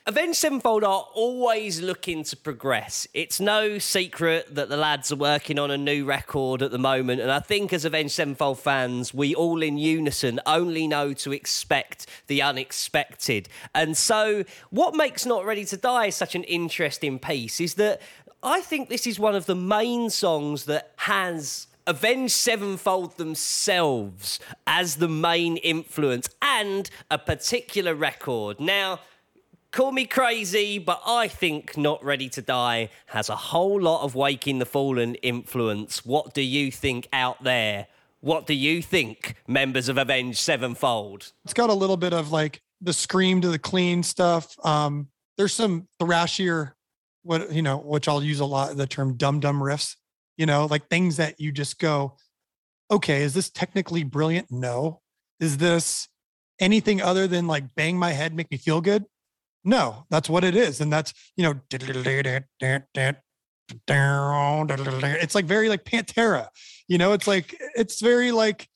[0.06, 3.08] Avenged Sevenfold are always looking to progress.
[3.14, 7.22] It's no secret that the lads are working on a new record at the moment,
[7.22, 12.06] and I think as Avenged Sevenfold fans, we all in unison only know to expect
[12.28, 13.48] the unexpected.
[13.74, 18.02] And so, what makes Not Ready to Die such an interesting piece is that
[18.44, 24.98] I think this is one of the main songs that has Avenged Sevenfold themselves as
[24.98, 28.60] the main influence and a particular record.
[28.60, 29.00] Now,
[29.74, 34.14] Call me crazy, but I think Not Ready to Die has a whole lot of
[34.14, 36.06] Waking the Fallen influence.
[36.06, 37.88] What do you think out there?
[38.20, 41.32] What do you think, members of Avenged Sevenfold?
[41.44, 44.56] It's got a little bit of like the scream to the clean stuff.
[44.64, 45.08] Um,
[45.40, 46.74] there's some thrashier,
[47.24, 49.96] what you know, which I'll use a lot the term dum dum riffs.
[50.38, 52.16] You know, like things that you just go,
[52.92, 54.52] okay, is this technically brilliant?
[54.52, 55.02] No.
[55.40, 56.10] Is this
[56.60, 59.06] anything other than like bang my head, make me feel good?
[59.64, 60.82] No, that's what it is.
[60.82, 61.60] And that's, you know,
[65.20, 66.48] it's like very like Pantera,
[66.88, 68.68] you know, it's like, it's very like,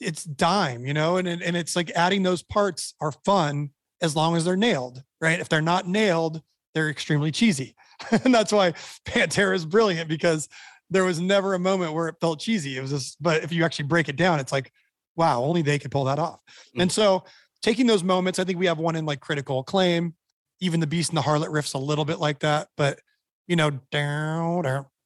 [0.00, 3.70] it's dime, you know, and, and it's like adding those parts are fun
[4.00, 5.38] as long as they're nailed, right?
[5.38, 6.42] If they're not nailed,
[6.74, 7.74] they're extremely cheesy.
[8.24, 8.72] and that's why
[9.04, 10.48] Pantera is brilliant because
[10.88, 12.76] there was never a moment where it felt cheesy.
[12.76, 14.72] It was just, but if you actually break it down, it's like,
[15.16, 16.40] wow, only they could pull that off.
[16.76, 16.82] Mm.
[16.82, 17.24] And so
[17.62, 20.14] taking those moments, I think we have one in like critical acclaim.
[20.60, 23.00] Even the Beast and the Harlot riffs a little bit like that, but
[23.46, 23.70] you know,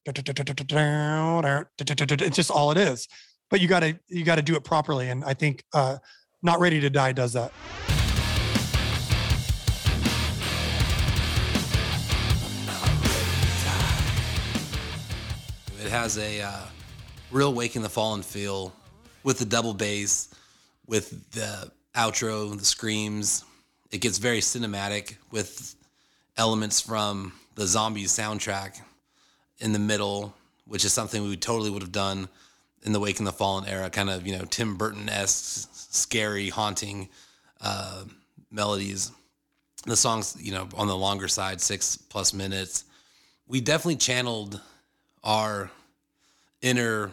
[0.07, 3.07] it's just all it is.
[3.49, 5.09] But you gotta you gotta do it properly.
[5.09, 5.97] And I think uh
[6.43, 7.51] Not Ready to Die does that.
[15.83, 16.59] It has a uh,
[17.31, 18.73] real Waking the Fallen feel
[19.23, 20.33] with the double bass,
[20.87, 23.43] with the outro, the screams.
[23.91, 25.75] It gets very cinematic with
[26.37, 28.79] elements from the Zombies soundtrack
[29.59, 30.35] in the middle,
[30.67, 32.27] which is something we totally would have done
[32.83, 36.49] in the Wake Waking the Fallen era, kind of, you know, Tim Burton esque, scary,
[36.49, 37.09] haunting
[37.61, 38.03] uh,
[38.51, 39.11] melodies.
[39.85, 42.83] The songs, you know, on the longer side, six plus minutes.
[43.47, 44.59] We definitely channeled
[45.23, 45.71] our
[46.61, 47.11] inner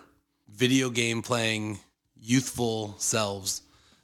[0.48, 1.78] video game playing
[2.20, 3.62] youthful selves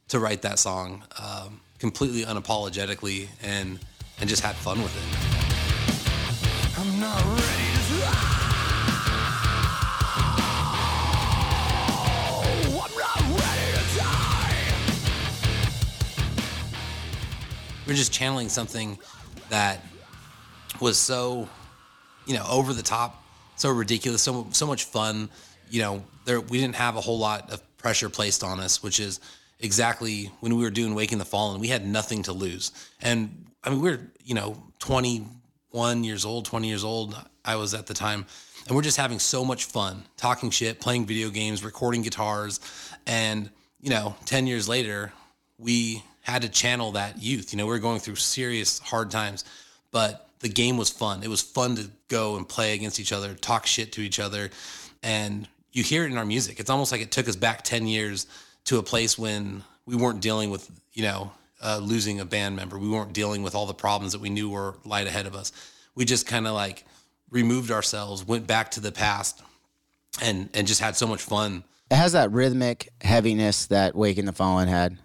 [0.09, 3.79] to write that song um, completely unapologetically and
[4.21, 5.03] and just had fun with it.
[6.79, 8.39] I'm not ready to
[17.87, 18.99] We're just channeling something
[19.49, 19.83] that
[20.79, 21.49] was so,
[22.27, 23.25] you know, over the top,
[23.57, 25.31] so ridiculous, so so much fun.
[25.71, 29.01] You know, there we didn't have a whole lot of pressure placed on us, which
[29.01, 29.21] is
[29.61, 32.73] exactly when we were doing Waking the Fallen, we had nothing to lose.
[33.01, 37.75] And I mean, we are you know, 21 years old, 20 years old, I was
[37.75, 38.27] at the time.
[38.67, 42.61] And we're just having so much fun talking shit, playing video games, recording guitars.
[43.07, 43.49] And,
[43.81, 45.13] you know, 10 years later,
[45.57, 47.53] we had to channel that youth.
[47.53, 49.47] You know, we were going through serious hard times,
[49.91, 51.23] but the game was fun.
[51.23, 54.51] It was fun to go and play against each other, talk shit to each other.
[55.03, 56.61] And you hear it in our music.
[56.61, 58.27] It's almost like it took us back 10 years
[58.69, 61.33] to a place when we weren't dealing with, you know,
[61.65, 62.79] uh, losing a band member.
[62.79, 65.53] We weren't dealing with all the problems that we knew were light ahead of us.
[65.95, 66.85] We just kind of like
[67.31, 69.43] removed ourselves, went back to the past,
[70.23, 71.65] and and just had so much fun.
[71.91, 74.99] It has that rhythmic heaviness that Waking the Fallen had.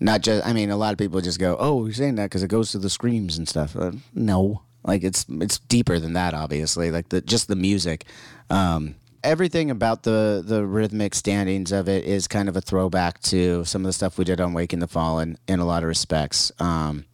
[0.00, 2.42] Not just, I mean, a lot of people just go, "Oh, you're saying that because
[2.42, 6.34] it goes to the screams and stuff." Uh, no, like it's it's deeper than that.
[6.34, 8.04] Obviously, like the just the music.
[8.50, 13.64] Um, everything about the the rhythmic standings of it is kind of a throwback to
[13.64, 16.52] some of the stuff we did on Waking the Fallen in a lot of respects.
[16.58, 17.04] Um,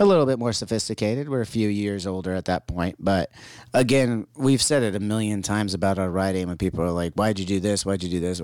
[0.00, 1.28] a little bit more sophisticated.
[1.28, 3.30] We're a few years older at that point, but
[3.72, 7.38] again, we've said it a million times about our writing when people are like, "Why'd
[7.38, 7.86] you do this?
[7.86, 8.40] Why'd you do this?"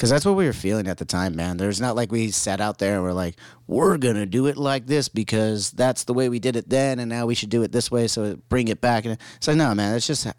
[0.00, 1.58] Because that's what we were feeling at the time, man.
[1.58, 3.36] There's not like we sat out there and we're like,
[3.66, 7.10] "We're gonna do it like this because that's the way we did it then, and
[7.10, 9.04] now we should do it this way." So bring it back.
[9.04, 9.94] And it's like, no, man.
[9.94, 10.32] It's just uh,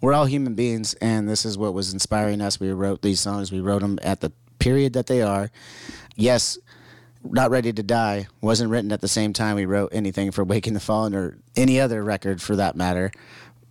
[0.00, 2.60] we're all human beings, and this is what was inspiring us.
[2.60, 3.50] We wrote these songs.
[3.50, 4.30] We wrote them at the
[4.60, 5.50] period that they are.
[6.14, 6.56] Yes
[7.24, 10.74] not Ready to Die wasn't written at the same time we wrote anything for Waking
[10.74, 13.10] the Fallen or any other record for that matter.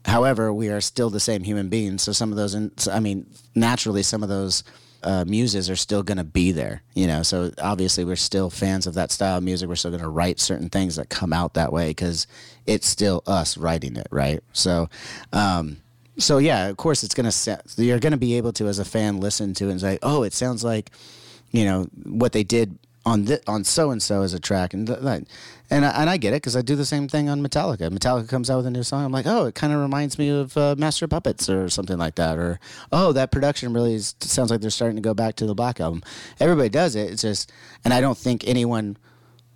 [0.06, 2.02] However, we are still the same human beings.
[2.02, 4.64] So some of those, I mean, naturally, some of those
[5.04, 6.82] uh, muses are still going to be there.
[6.94, 9.68] You know, so obviously we're still fans of that style of music.
[9.70, 12.28] We're still going to write certain things that come out that way because
[12.66, 14.44] it's still us writing it, right?
[14.54, 14.90] So,
[15.34, 15.78] um,
[16.18, 17.32] so yeah, of course, it's gonna.
[17.32, 20.24] sa- You're gonna be able to, as a fan, listen to it and say, "Oh,
[20.24, 20.92] it sounds like."
[21.54, 24.88] you know what they did on thi- on so and so as a track and
[24.88, 25.00] th-
[25.72, 27.90] and I, and I get it because I do the same thing on Metallica.
[27.90, 29.06] Metallica comes out with a new song.
[29.06, 32.16] I'm like, oh, it kind of reminds me of uh, Master Puppets or something like
[32.16, 32.38] that.
[32.38, 32.60] Or
[32.92, 35.80] oh, that production really is, sounds like they're starting to go back to the Black
[35.80, 36.04] album.
[36.42, 37.10] Everybody does it.
[37.12, 37.52] It's just,
[37.86, 38.98] and I don't think anyone.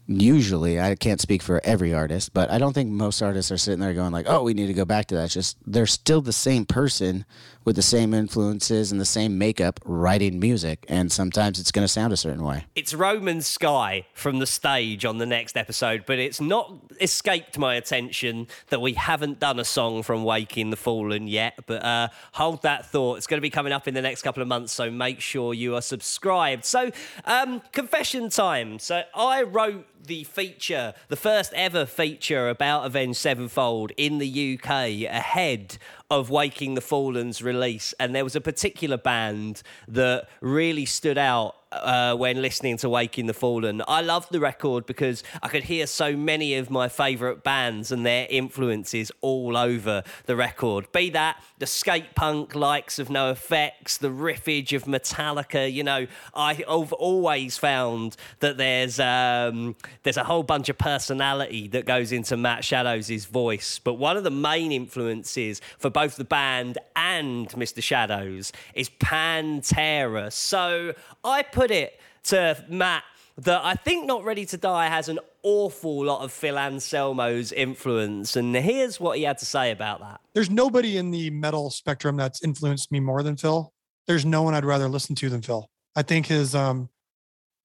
[0.08, 3.80] Usually, I can't speak for every artist, but I don't think most artists are sitting
[3.80, 6.22] there going like, "Oh, we need to go back to that." It's just they're still
[6.22, 7.26] the same person
[7.66, 11.92] with the same influences and the same makeup writing music, and sometimes it's going to
[11.92, 12.66] sound a certain way.
[12.76, 17.76] It's Roman Sky from the stage on the next episode, but it's not escaped my
[17.76, 21.60] attention that we haven't done a song from Waking the Fallen yet.
[21.66, 23.18] But uh, hold that thought.
[23.18, 25.54] It's going to be coming up in the next couple of months, so make sure
[25.54, 26.66] you are subscribed.
[26.66, 26.92] So,
[27.26, 28.78] um, confession time.
[28.78, 35.10] So, I wrote the feature, the first ever feature about Avenged Sevenfold in the UK
[35.10, 35.78] ahead
[36.10, 37.94] of Waking the Fallen's release.
[38.00, 43.28] And there was a particular band that really stood out uh, when listening to Waking
[43.28, 43.82] the Fallen.
[43.88, 48.06] I loved the record because I could hear so many of my favourite bands and
[48.06, 50.92] their influences all over the record.
[50.92, 55.72] Be that the skate punk likes of NOFX, the riffage of Metallica.
[55.72, 56.62] You know, I've
[56.94, 62.64] always found that there's um, there's a whole bunch of personality that goes into Matt
[62.64, 63.80] Shadows' voice.
[63.80, 67.82] But one of the main influences for both the band and Mr.
[67.82, 70.32] Shadows is Pantera.
[70.32, 73.04] So I put it to Matt
[73.38, 78.36] that I think Not Ready to Die has an awful lot of Phil Anselmo's influence.
[78.36, 80.22] And here's what he had to say about that.
[80.34, 83.74] There's nobody in the metal spectrum that's influenced me more than Phil.
[84.08, 85.68] There's no one I'd rather listen to than Phil.
[85.96, 86.90] I think his um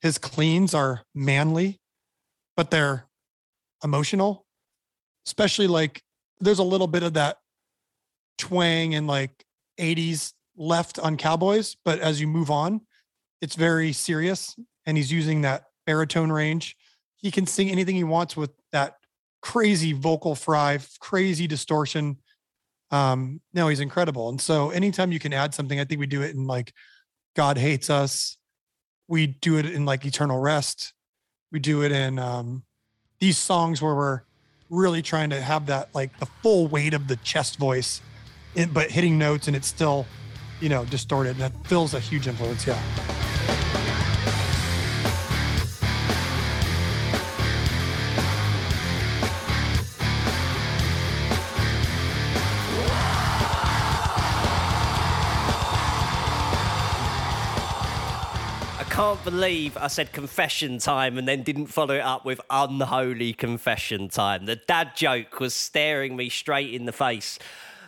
[0.01, 1.81] his cleans are manly,
[2.57, 3.07] but they're
[3.85, 4.45] emotional.
[5.27, 6.03] Especially like
[6.41, 7.37] there's a little bit of that
[8.39, 9.45] twang and like
[9.79, 12.81] 80s left on Cowboys, but as you move on,
[13.41, 16.77] it's very serious and he's using that baritone range.
[17.17, 18.97] He can sing anything he wants with that
[19.43, 22.19] crazy vocal fry, crazy distortion.
[22.91, 24.29] Um, no, he's incredible.
[24.29, 26.73] And so anytime you can add something, I think we do it in like
[27.37, 28.37] God hates us.
[29.09, 30.93] We do it in like eternal rest.
[31.53, 32.65] We do it in um,
[33.19, 34.21] these songs where we're
[34.69, 38.01] really trying to have that like the full weight of the chest voice,
[38.55, 40.07] in, but hitting notes and it's still,
[40.61, 41.31] you know, distorted.
[41.31, 42.67] And that feels a huge influence.
[42.67, 42.81] Yeah.
[59.01, 64.11] Can't believe I said confession time and then didn't follow it up with unholy confession
[64.11, 64.45] time.
[64.45, 67.39] The dad joke was staring me straight in the face.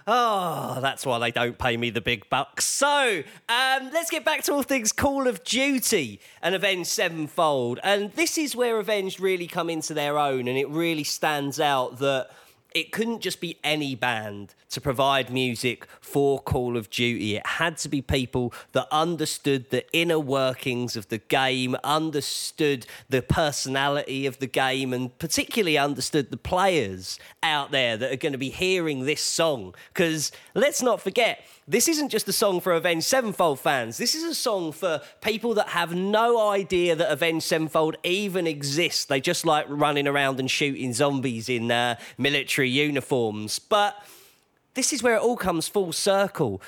[0.06, 2.64] Oh, that's why they don't pay me the big bucks.
[2.64, 7.78] So, um, let's get back to all things Call of Duty and Avenged Sevenfold.
[7.84, 11.98] And this is where Avenged really come into their own, and it really stands out
[11.98, 12.30] that
[12.74, 17.36] it couldn't just be any band to provide music for Call of Duty.
[17.36, 23.20] It had to be people that understood the inner workings of the game, understood the
[23.22, 28.38] personality of the game, and particularly understood the players out there that are going to
[28.38, 29.74] be hearing this song.
[29.92, 33.96] Because let's not forget, this isn't just a song for Avenged Sevenfold fans.
[33.96, 39.04] This is a song for people that have no idea that Avenged Sevenfold even exists.
[39.04, 43.58] They just like running around and shooting zombies in uh, military uniforms.
[43.58, 43.96] But
[44.74, 46.62] this is where it all comes full circle.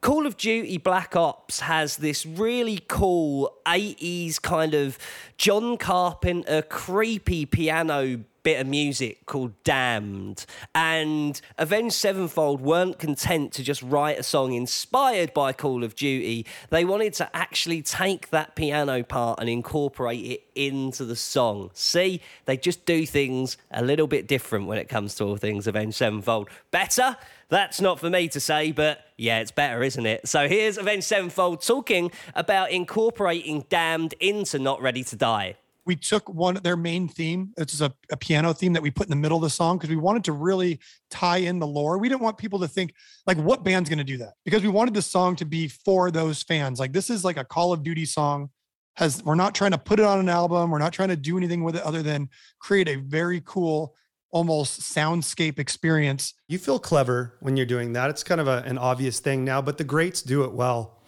[0.00, 4.96] Call of Duty Black Ops has this really cool 80s kind of
[5.36, 10.46] John Carpenter creepy piano bit of music called Damned.
[10.74, 16.46] And Avenged Sevenfold weren't content to just write a song inspired by Call of Duty.
[16.70, 21.70] They wanted to actually take that piano part and incorporate it into the song.
[21.74, 25.66] See, they just do things a little bit different when it comes to all things
[25.66, 26.48] Avenged Sevenfold.
[26.70, 27.16] Better?
[27.48, 30.28] That's not for me to say, but yeah, it's better, isn't it?
[30.28, 35.56] So here's Avenged Sevenfold talking about incorporating Damned into Not Ready to Die
[35.90, 39.08] we took one of their main theme it's a, a, piano theme that we put
[39.08, 40.78] in the middle of the song because we wanted to really
[41.10, 42.94] tie in the lore we didn't want people to think
[43.26, 46.12] like what band's going to do that because we wanted the song to be for
[46.12, 48.48] those fans like this is like a call of duty song
[48.94, 51.36] has we're not trying to put it on an album we're not trying to do
[51.36, 52.28] anything with it other than
[52.60, 53.96] create a very cool
[54.32, 56.34] almost soundscape experience.
[56.46, 58.10] You feel clever when you're doing that.
[58.10, 61.02] It's kind of a, an obvious thing now, but the greats do it well.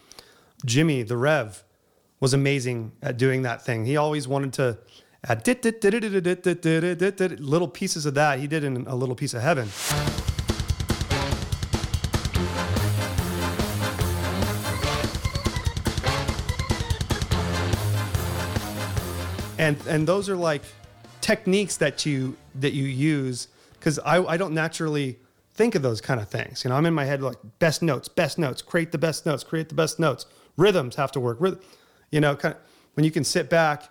[0.67, 1.63] Jimmy, the Rev,
[2.23, 3.85] was amazing at doing that thing.
[3.85, 4.79] He always wanted to
[5.25, 5.45] add
[7.41, 8.39] little pieces of that.
[8.39, 9.69] He did in a little piece of heaven.
[19.59, 20.63] And and those are like
[21.21, 25.19] techniques that you that you use because I, I don't naturally
[25.55, 26.63] think of those kind of things.
[26.63, 29.43] You know, I'm in my head like best notes, best notes, create the best notes,
[29.43, 30.27] create the best notes.
[30.57, 31.39] Rhythms have to work.
[31.41, 31.61] Rhythm
[32.13, 32.61] you know, kind of,
[32.95, 33.91] when you can sit back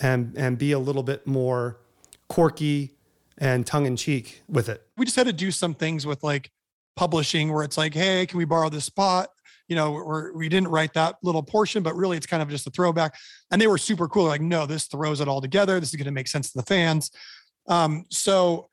[0.00, 1.78] and and be a little bit more
[2.28, 2.90] quirky
[3.38, 4.86] and tongue in cheek with it.
[4.96, 6.50] We just had to do some things with like
[6.96, 9.30] publishing where it's like, hey, can we borrow this spot?
[9.68, 12.66] You know, we're, we didn't write that little portion, but really it's kind of just
[12.66, 13.14] a throwback.
[13.50, 14.24] And they were super cool.
[14.24, 15.80] Like, no, this throws it all together.
[15.80, 17.10] This is going to make sense to the fans.
[17.66, 18.68] Um, so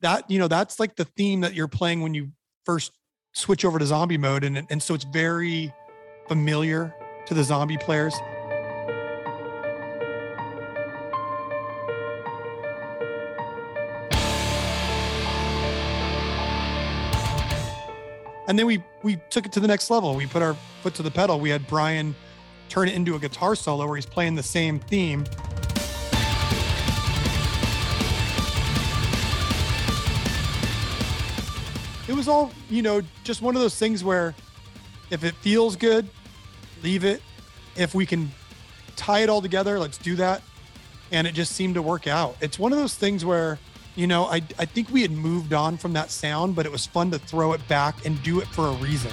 [0.00, 2.32] that, you know, that's like the theme that you're playing when you
[2.64, 2.92] first
[3.32, 4.44] switch over to zombie mode.
[4.44, 5.72] And, and so it's very
[6.28, 6.94] familiar
[7.26, 8.14] to the zombie players.
[18.50, 20.12] And then we we took it to the next level.
[20.16, 21.38] We put our foot to the pedal.
[21.38, 22.16] We had Brian
[22.68, 25.24] turn it into a guitar solo where he's playing the same theme.
[32.08, 34.34] It was all, you know, just one of those things where
[35.10, 36.08] if it feels good,
[36.82, 37.22] leave it.
[37.76, 38.32] If we can
[38.96, 40.42] tie it all together, let's do that.
[41.12, 42.36] And it just seemed to work out.
[42.40, 43.60] It's one of those things where
[43.96, 46.86] you know, I, I think we had moved on from that sound, but it was
[46.86, 49.10] fun to throw it back and do it for a reason.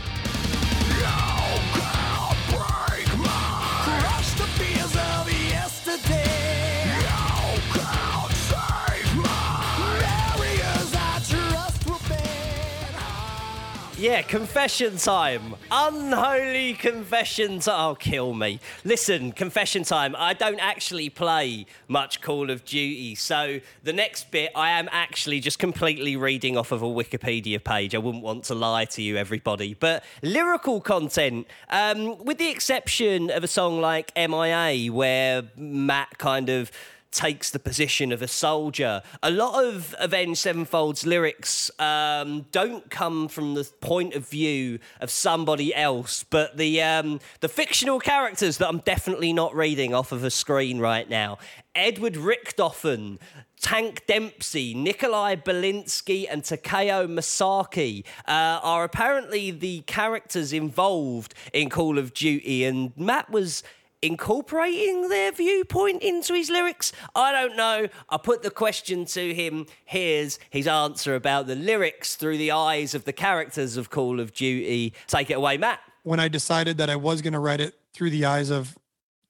[14.00, 15.56] Yeah, confession time.
[15.72, 17.76] Unholy confession time.
[17.80, 18.60] Oh, kill me.
[18.86, 20.16] Listen, confession time.
[20.16, 25.40] I don't actually play much Call of Duty, so the next bit I am actually
[25.40, 27.96] just completely reading off of a Wikipedia page.
[27.96, 29.74] I wouldn't want to lie to you, everybody.
[29.74, 36.50] But lyrical content, um, with the exception of a song like MIA, where Matt kind
[36.50, 36.72] of
[37.12, 39.02] takes the position of a soldier.
[39.24, 45.10] A lot of Avenged Sevenfold's lyrics um, don't come from the point of view of
[45.10, 50.24] somebody else, but the um, the fictional characters that I'm definitely not reading off of
[50.24, 51.38] a screen right now.
[51.76, 53.20] Edward Richtofen,
[53.62, 61.98] Tank Dempsey, Nikolai Belinsky, and Takeo Masaki uh, are apparently the characters involved in Call
[61.98, 63.64] of Duty, and Matt was
[64.08, 66.92] incorporating their viewpoint into his lyrics?
[67.16, 67.88] I don't know.
[68.10, 69.68] I put the question to him.
[69.86, 74.34] Here's his answer about the lyrics through the eyes of the characters of Call of
[74.34, 74.94] Duty.
[75.08, 75.80] Take it away, Matt.
[76.04, 78.78] When I decided that I was going to write it through the eyes of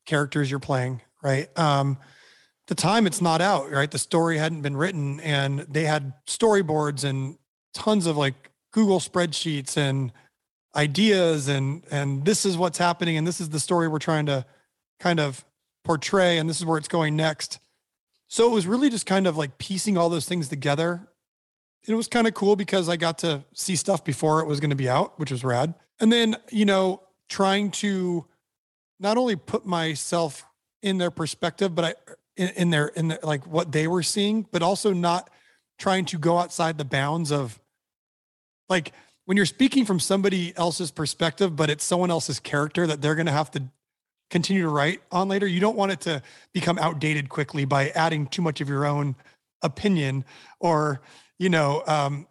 [0.05, 1.49] characters you're playing, right?
[1.57, 1.97] Um,
[2.67, 3.89] the time it's not out, right?
[3.89, 7.37] The story hadn't been written and they had storyboards and
[7.73, 10.11] tons of like Google spreadsheets and
[10.75, 14.45] ideas and and this is what's happening and this is the story we're trying to
[14.99, 15.45] kind of
[15.83, 17.59] portray and this is where it's going next.
[18.27, 21.07] So it was really just kind of like piecing all those things together.
[21.87, 24.71] It was kind of cool because I got to see stuff before it was going
[24.71, 25.73] to be out, which was rad.
[25.99, 28.25] And then, you know, trying to
[28.99, 30.45] not only put myself
[30.81, 34.61] in their perspective, but I in, in their in like what they were seeing, but
[34.61, 35.29] also not
[35.77, 37.59] trying to go outside the bounds of
[38.69, 38.93] like
[39.25, 43.25] when you're speaking from somebody else's perspective, but it's someone else's character that they're going
[43.25, 43.63] to have to
[44.29, 45.47] continue to write on later.
[45.47, 46.21] You don't want it to
[46.53, 49.15] become outdated quickly by adding too much of your own
[49.61, 50.25] opinion
[50.59, 51.01] or,
[51.39, 52.27] you know, um,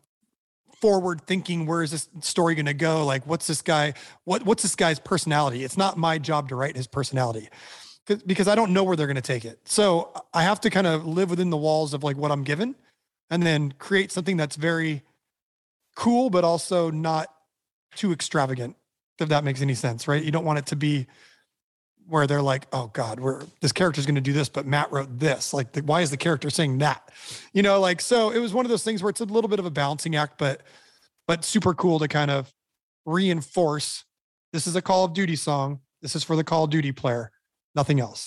[0.81, 3.05] forward thinking where is this story going to go?
[3.05, 3.95] Like what's this guy
[4.25, 5.65] what what's this guy's personality?
[5.65, 7.49] It's not my job to write his personality
[8.25, 9.59] because i don't know where they're going to take it.
[9.65, 12.77] So i have to kind of live within the walls of like what i'm given
[13.31, 15.03] and then create something that's very
[15.97, 17.29] cool but also not
[17.95, 18.77] too extravagant
[19.18, 20.23] if that makes any sense right?
[20.23, 21.07] You don't want it to be
[22.08, 25.18] where they're like, oh God, we're this character's going to do this, but Matt wrote
[25.18, 25.53] this.
[25.53, 27.11] Like, the, why is the character saying that?
[27.53, 28.30] You know, like so.
[28.30, 30.38] It was one of those things where it's a little bit of a balancing act,
[30.38, 30.62] but
[31.26, 32.53] but super cool to kind of
[33.04, 34.04] reinforce.
[34.53, 35.80] This is a Call of Duty song.
[36.03, 37.30] This is for the Call of Duty player.
[37.74, 38.26] Nothing else.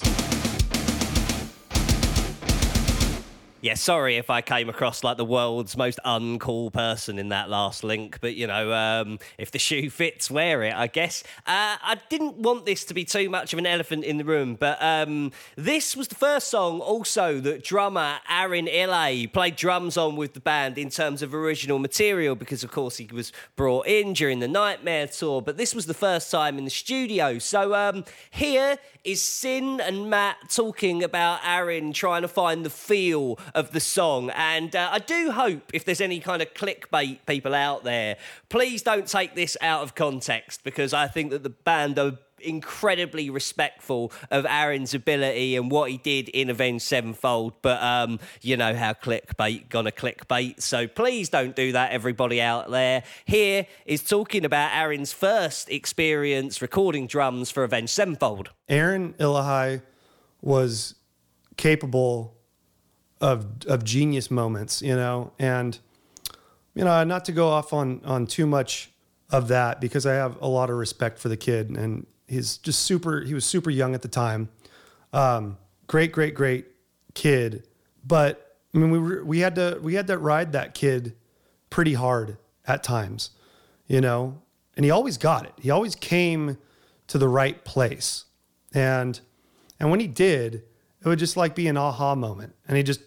[3.62, 7.84] Yeah, sorry if I came across like the world's most uncool person in that last
[7.84, 11.24] link, but you know, um, if the shoe fits, wear it, I guess.
[11.40, 14.56] Uh, I didn't want this to be too much of an elephant in the room,
[14.56, 20.16] but um, this was the first song also that drummer Arin Ilejay played drums on
[20.16, 24.14] with the band in terms of original material, because of course he was brought in
[24.14, 27.40] during the Nightmare tour, but this was the first time in the studio.
[27.40, 33.40] So um, here is Sin and Matt talking about Arin trying to find the feel
[33.56, 34.30] of the song.
[34.32, 38.18] And uh, I do hope if there's any kind of clickbait people out there,
[38.50, 43.30] please don't take this out of context because I think that the band are incredibly
[43.30, 47.54] respectful of Arin's ability and what he did in Avenged Sevenfold.
[47.62, 50.62] But um, you know how clickbait gonna clickbait.
[50.62, 53.04] So please don't do that, everybody out there.
[53.26, 58.50] Here is talking about Arin's first experience recording drums for Avenged Sevenfold.
[58.70, 59.82] Arin Ilejay
[60.42, 60.96] was
[61.58, 62.36] capable
[63.22, 65.78] of of genius moments, you know, and
[66.74, 68.92] you know, not to go off on on too much
[69.32, 72.84] of that because I have a lot of respect for the kid and he's just
[72.84, 74.50] super he was super young at the time.
[75.12, 75.58] Um,
[75.88, 76.68] great, great, great
[77.14, 77.68] kid.
[78.06, 81.16] But I mean we were, we had to we had to ride that kid
[81.70, 83.32] pretty hard at times,
[83.88, 84.42] you know,
[84.76, 85.54] and he always got it.
[85.60, 86.58] He always came
[87.08, 88.26] to the right place.
[88.74, 89.20] And
[89.80, 90.64] and when he did,
[91.04, 92.54] it would just like be an aha moment.
[92.68, 93.02] And he just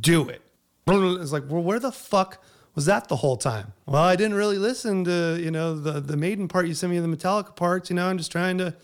[0.00, 0.42] do it.
[0.86, 2.42] It's like, well, where the fuck
[2.74, 3.72] was that the whole time?
[3.86, 6.98] Well, I didn't really listen to, you know, the the maiden part you sent me
[6.98, 8.74] the Metallica parts, you know, I'm just trying to,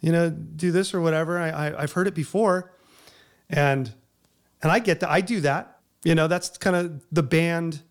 [0.00, 1.38] you know, do this or whatever.
[1.38, 2.72] I, I I've heard it before.
[3.50, 3.92] And
[4.62, 5.10] and I get that.
[5.10, 5.78] I do that.
[6.04, 7.82] You know, that's kind of the band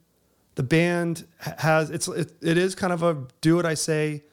[0.56, 1.26] the band
[1.60, 4.24] has it's it, it is kind of a do what I say,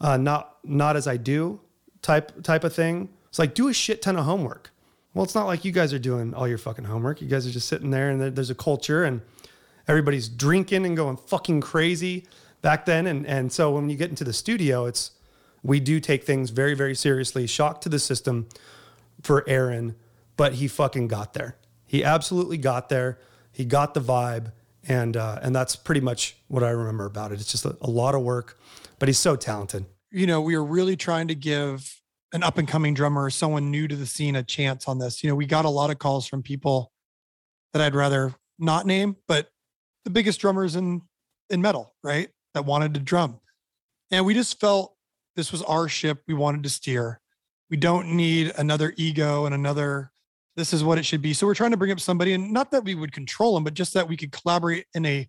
[0.00, 1.60] uh, not not as I do
[2.02, 3.08] type type of thing.
[3.28, 4.72] It's like do a shit ton of homework.
[5.14, 7.20] Well, it's not like you guys are doing all your fucking homework.
[7.22, 9.22] You guys are just sitting there, and there's a culture, and
[9.90, 12.26] everybody's drinking and going fucking crazy
[12.62, 13.06] back then.
[13.06, 15.10] And and so when you get into the studio, it's
[15.62, 17.46] we do take things very very seriously.
[17.46, 18.48] Shock to the system
[19.20, 19.96] for Arin,
[20.36, 21.56] but he fucking got there.
[21.86, 23.18] He absolutely got there.
[23.50, 24.52] He got the vibe,
[24.86, 27.40] and uh, and that's pretty much what I remember about it.
[27.40, 28.58] It's just a, a lot of work,
[29.00, 29.86] but he's so talented.
[30.12, 32.00] You know, we were really trying to give
[32.32, 35.24] an up and coming drummer someone new to the scene a chance on this.
[35.24, 36.92] You know, we got a lot of calls from people
[37.72, 39.48] that I'd rather not name, but
[40.04, 41.02] the biggest drummers in
[41.48, 42.28] in metal, right?
[42.54, 43.40] That wanted to drum.
[44.10, 44.94] And we just felt
[45.36, 47.20] this was our ship we wanted to steer.
[47.70, 50.12] We don't need another ego and another
[50.56, 51.32] this is what it should be.
[51.32, 53.74] So we're trying to bring up somebody and not that we would control them, but
[53.74, 55.28] just that we could collaborate in a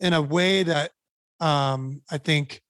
[0.00, 0.90] in a way that
[1.40, 2.60] um I think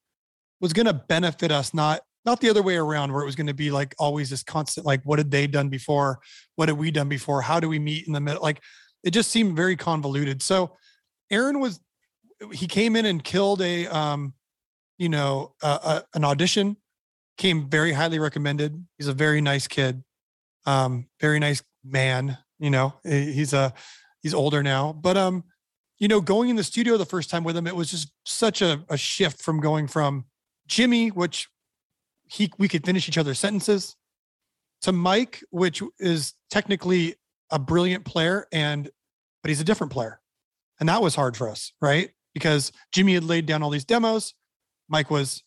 [0.60, 3.48] was going to benefit us not not the other way around where it was going
[3.48, 6.20] to be like always this constant like what had they done before
[6.56, 8.62] what had we done before how do we meet in the middle like
[9.02, 10.74] it just seemed very convoluted so
[11.30, 11.80] arin was
[12.52, 14.34] he came in and killed a um
[14.98, 16.76] you know uh, uh, an audition
[17.36, 20.02] came very highly recommended he's a very nice kid
[20.66, 23.72] um very nice man you know he's a
[24.22, 25.44] he's older now but um
[25.98, 28.62] you know going in the studio the first time with him it was just such
[28.62, 30.24] a, a shift from going from
[30.66, 31.48] jimmy which
[32.26, 33.96] he we could finish each other's sentences
[34.84, 37.14] to Mike, which is technically
[37.50, 38.90] a brilliant player and
[39.42, 40.20] but he's a different player.
[40.80, 42.10] And that was hard for us, right?
[42.32, 44.34] Because Jimmy had laid down all these demos.
[44.88, 45.42] Mike was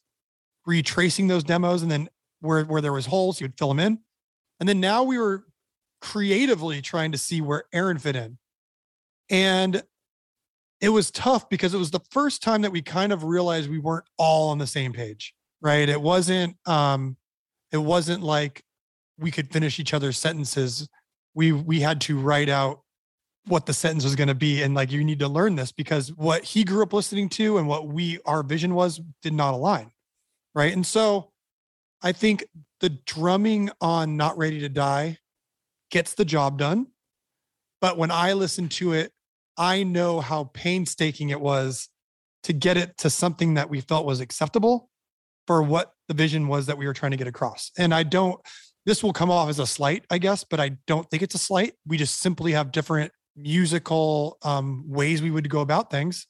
[0.66, 2.10] retracing those demos and then
[2.40, 4.00] where where there was holes, he would fill them in.
[4.60, 5.46] And then now we were
[6.02, 8.38] creatively trying to see where Arin fit in.
[9.30, 9.84] And
[10.80, 13.80] it was tough because it was the first time that we kind of realized we
[13.80, 17.18] weren't all on the same page right it wasn't um
[17.72, 18.64] it wasn't like
[19.18, 20.88] we could finish each other's sentences
[21.34, 22.82] we we had to write out
[23.48, 26.14] what the sentence was going to be and like you need to learn this because
[26.14, 29.92] what he grew up listening to and what we our vision was did not align
[30.54, 31.32] right and so
[32.02, 32.46] i think
[32.80, 35.18] the drumming on not ready to die
[35.92, 36.88] gets the job done
[37.82, 39.12] but when i listen to it
[39.58, 41.90] i know how painstaking it was
[42.44, 44.90] to get it to something that we felt was acceptable
[45.48, 47.72] for what the vision was that we were trying to get across.
[47.78, 48.40] And I don't,
[48.86, 51.40] this will come off as a slight, I guess, but I don't think it's a
[51.40, 51.74] slight.
[51.86, 56.28] We just simply have different musical um, ways we would go about things.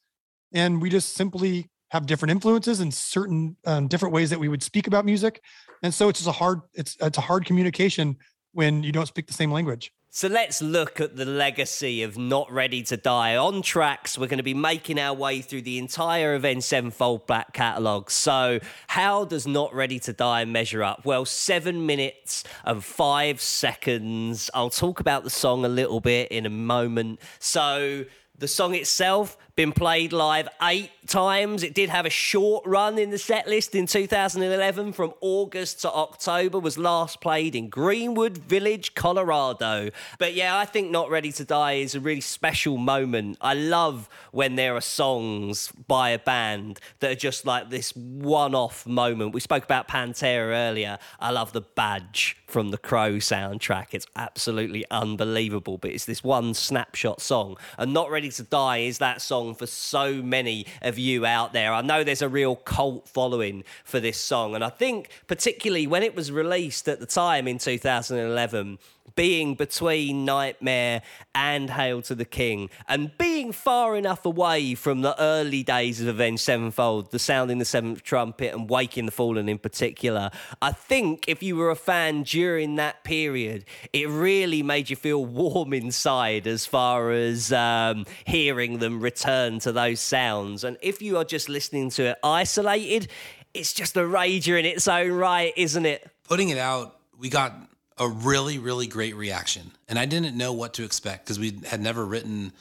[0.54, 4.62] And we just simply have different influences and certain um, different ways that we would
[4.62, 5.42] speak about music.
[5.84, 8.18] And so it's just a hard, it's, it's a hard communication
[8.52, 9.92] when you don't speak the same language.
[10.10, 13.36] So let's look at the legacy of Not Ready to Die.
[13.36, 17.52] On TRAX, we're going to be making our way through the entire Avenged Sevenfold back
[17.54, 18.10] catalogue.
[18.10, 21.06] So, how does Not Ready to Die measure up?
[21.06, 24.50] Well, seven minutes and five seconds.
[24.54, 27.20] I'll talk about the song a little bit in a moment.
[27.40, 28.06] So,
[28.38, 31.64] the song itself been played live eight times.
[31.64, 35.91] It did have a short run in the set list in 2011 from August to
[35.91, 39.89] October was last played in Greenwood Village, Colorado.
[40.19, 43.39] But yeah, I think Not Ready to Die is a really special moment.
[43.41, 48.85] I love when there are songs by a band that are just like this one-off
[48.85, 49.34] moment.
[49.34, 50.99] We spoke about Pantera earlier.
[51.19, 53.88] I love the badge from the Crow soundtrack.
[53.93, 57.57] It's absolutely unbelievable, but it's this one snapshot song.
[57.80, 61.74] And Not Ready to Die is that song for so many of you out there.
[61.74, 64.56] I know there's a real cult following for this song.
[64.56, 68.80] And I think, particularly when it was released at the time in 2011,
[69.16, 71.02] being between Nightmare
[71.34, 76.08] and Hail to the King, and being far enough away from the early days of
[76.08, 80.30] Avenged Sevenfold, the sounding the seventh trumpet and Waking the Fallen in particular,
[80.62, 85.26] I think if you were a fan during that period, it really made you feel
[85.26, 90.64] warm inside as far as um, hearing them return to those sounds.
[90.64, 93.10] And if you are just listening to it isolated,
[93.54, 96.10] it's just a rager in its own right, isn't it?
[96.24, 97.56] Putting it out, we got
[97.99, 99.72] a really, really great reaction.
[99.88, 102.53] And I didn't know what to expect because we had never written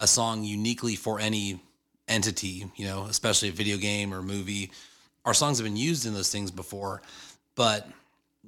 [0.00, 1.60] a song uniquely for any
[2.08, 4.72] entity, you know, especially a video game or movie.
[5.24, 7.02] Our songs have been used in those things before,
[7.54, 7.88] but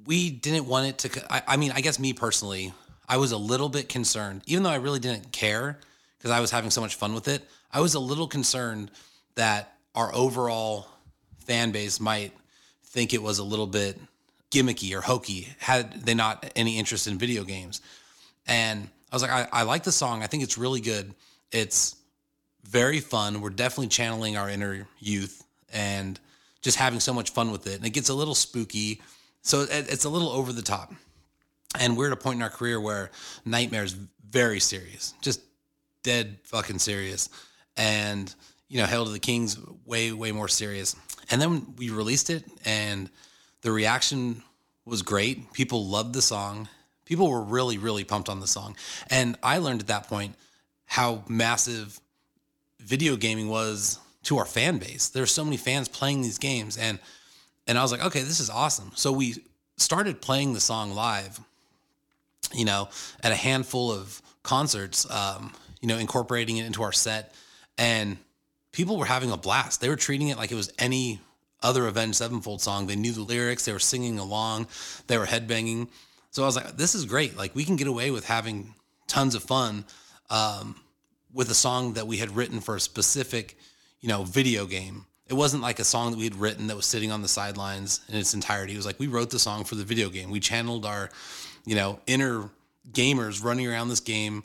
[0.05, 1.33] we didn't want it to.
[1.33, 2.73] I, I mean, I guess me personally,
[3.07, 5.79] I was a little bit concerned, even though I really didn't care
[6.17, 7.47] because I was having so much fun with it.
[7.71, 8.91] I was a little concerned
[9.35, 10.87] that our overall
[11.45, 12.31] fan base might
[12.85, 13.99] think it was a little bit
[14.53, 17.81] gimmicky or hokey had they not any interest in video games.
[18.45, 20.21] And I was like, I, I like the song.
[20.21, 21.13] I think it's really good.
[21.51, 21.95] It's
[22.63, 23.41] very fun.
[23.41, 25.43] We're definitely channeling our inner youth
[25.73, 26.19] and
[26.61, 27.75] just having so much fun with it.
[27.75, 29.01] And it gets a little spooky.
[29.41, 30.93] So it, it's a little over the top.
[31.79, 33.09] And we're at a point in our career where
[33.45, 33.93] Nightmare is
[34.29, 35.41] very serious, just
[36.03, 37.29] dead fucking serious.
[37.75, 38.33] And,
[38.69, 40.95] you know, Hail to the King's way, way more serious.
[41.31, 43.09] And then we released it and
[43.63, 44.43] the reaction
[44.85, 45.53] was great.
[45.53, 46.67] People loved the song.
[47.05, 48.75] People were really, really pumped on the song.
[49.09, 50.35] And I learned at that point
[50.85, 51.99] how massive
[52.79, 55.09] video gaming was to our fan base.
[55.09, 56.77] There are so many fans playing these games.
[56.77, 56.99] And
[57.65, 58.91] and I was like, okay, this is awesome.
[58.95, 59.35] So we
[59.77, 61.39] started playing the song live,
[62.53, 62.89] you know,
[63.21, 67.33] at a handful of concerts, um, you know, incorporating it into our set.
[67.77, 68.17] And
[68.73, 69.79] people were having a blast.
[69.79, 71.21] They were treating it like it was any
[71.63, 72.87] other Avenged Sevenfold song.
[72.87, 74.67] They knew the lyrics, they were singing along,
[75.07, 75.87] they were headbanging.
[76.31, 77.37] So I was like, this is great.
[77.37, 78.73] Like we can get away with having
[79.07, 79.85] tons of fun
[80.29, 80.75] um,
[81.31, 83.57] with a song that we had written for a specific,
[84.01, 85.05] you know, video game.
[85.27, 88.01] It wasn't like a song that we had written that was sitting on the sidelines
[88.09, 88.73] in its entirety.
[88.73, 90.29] It was like we wrote the song for the video game.
[90.29, 91.09] We channeled our,
[91.65, 92.49] you know, inner
[92.91, 94.43] gamers running around this game,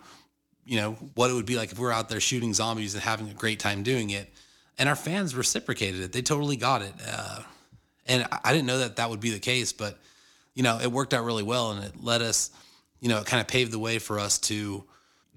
[0.65, 3.03] you know, what it would be like if we were out there shooting zombies and
[3.03, 4.33] having a great time doing it
[4.79, 6.13] and our fans reciprocated it.
[6.13, 6.95] They totally got it.
[7.07, 7.41] Uh,
[8.07, 9.99] and I didn't know that that would be the case, but
[10.55, 12.51] you know, it worked out really well, and it let us,
[13.01, 14.85] you know, it kind of paved the way for us to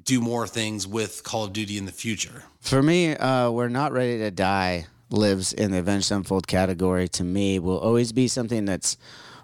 [0.04, 2.44] do more things with Call of Duty in the future.
[2.60, 7.08] For me, uh, we're not ready to die lives in the Avenged Sevenfold category.
[7.10, 8.98] To me, will always be something that's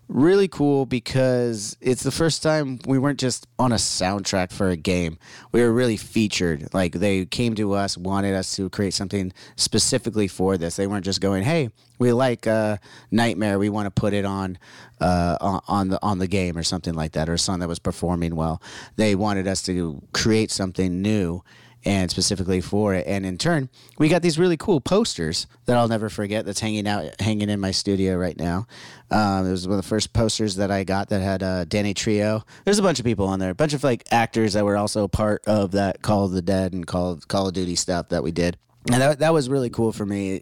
[0.07, 4.77] really cool because it's the first time we weren't just on a soundtrack for a
[4.77, 5.17] game.
[5.51, 6.73] We were really featured.
[6.73, 10.75] Like they came to us, wanted us to create something specifically for this.
[10.75, 11.69] They weren't just going, "Hey,
[11.99, 12.77] we like uh,
[13.11, 13.59] Nightmare.
[13.59, 14.57] We want to put it on
[15.01, 17.79] uh, on the on the game or something like that, or a song that was
[17.79, 18.61] performing well."
[18.95, 21.43] They wanted us to create something new
[21.85, 23.05] and specifically for it.
[23.07, 26.45] And in turn, we got these really cool posters that I'll never forget.
[26.45, 28.67] That's hanging out, hanging in my studio right now.
[29.09, 31.93] Um, it was one of the first posters that I got that had uh, Danny
[31.93, 32.43] Trejo.
[32.65, 35.07] There's a bunch of people on there, a bunch of like actors that were also
[35.07, 38.31] part of that Call of the Dead and Call Call of Duty stuff that we
[38.31, 38.57] did.
[38.89, 40.41] And that, that was really cool for me.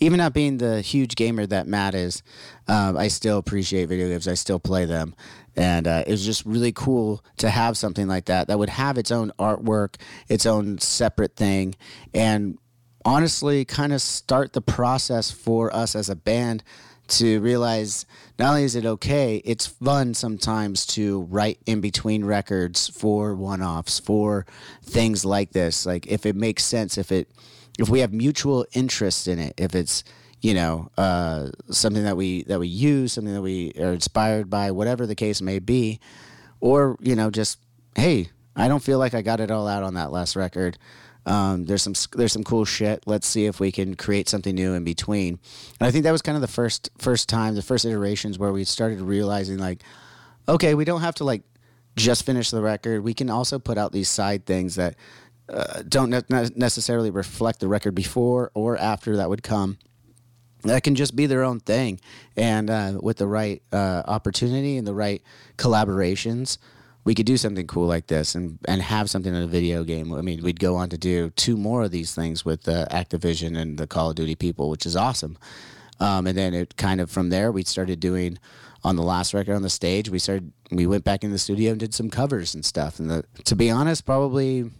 [0.00, 2.22] Even not being the huge gamer that Matt is,
[2.66, 4.26] um, I still appreciate video games.
[4.26, 5.14] I still play them.
[5.56, 8.96] And uh, it was just really cool to have something like that that would have
[8.96, 9.96] its own artwork,
[10.28, 11.74] its own separate thing,
[12.14, 12.58] and
[13.04, 16.62] honestly kind of start the process for us as a band
[17.08, 18.06] to realize
[18.38, 23.62] not only is it okay, it's fun sometimes to write in between records for one
[23.62, 24.46] offs, for
[24.82, 25.84] things like this.
[25.84, 27.28] Like if it makes sense, if it
[27.78, 30.04] if we have mutual interest in it, if it's
[30.42, 34.72] you know uh, something that we that we use, something that we are inspired by,
[34.72, 36.00] whatever the case may be,
[36.60, 37.58] or you know just
[37.94, 40.76] hey, I don't feel like I got it all out on that last record.
[41.24, 43.04] Um, there's some there's some cool shit.
[43.06, 45.38] Let's see if we can create something new in between.
[45.78, 48.52] And I think that was kind of the first first time, the first iterations where
[48.52, 49.82] we started realizing like,
[50.48, 51.42] okay, we don't have to like
[51.94, 53.04] just finish the record.
[53.04, 54.96] We can also put out these side things that
[55.48, 59.78] uh, don't ne- necessarily reflect the record before or after that would come.
[60.62, 62.00] That can just be their own thing,
[62.36, 65.20] and uh, with the right uh, opportunity and the right
[65.56, 66.58] collaborations,
[67.04, 70.12] we could do something cool like this and and have something in a video game.
[70.14, 73.56] I mean, we'd go on to do two more of these things with uh, Activision
[73.58, 75.36] and the Call of Duty people, which is awesome.
[76.00, 78.38] Um, and then it kind of from there we started doing
[78.84, 80.10] on the last record on the stage.
[80.10, 82.98] We started we went back in the studio and did some covers and stuff.
[82.98, 84.70] And the, to be honest, probably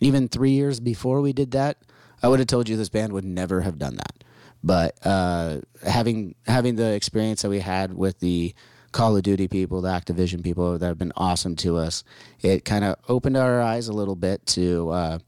[0.00, 1.78] even three years before we did that,
[2.22, 4.24] I would have told you this band would never have done that.
[4.62, 8.54] But uh, having having the experience that we had with the
[8.92, 12.04] Call of Duty people, the Activision people that have been awesome to us,
[12.40, 15.18] it kind of opened our eyes a little bit to, uh,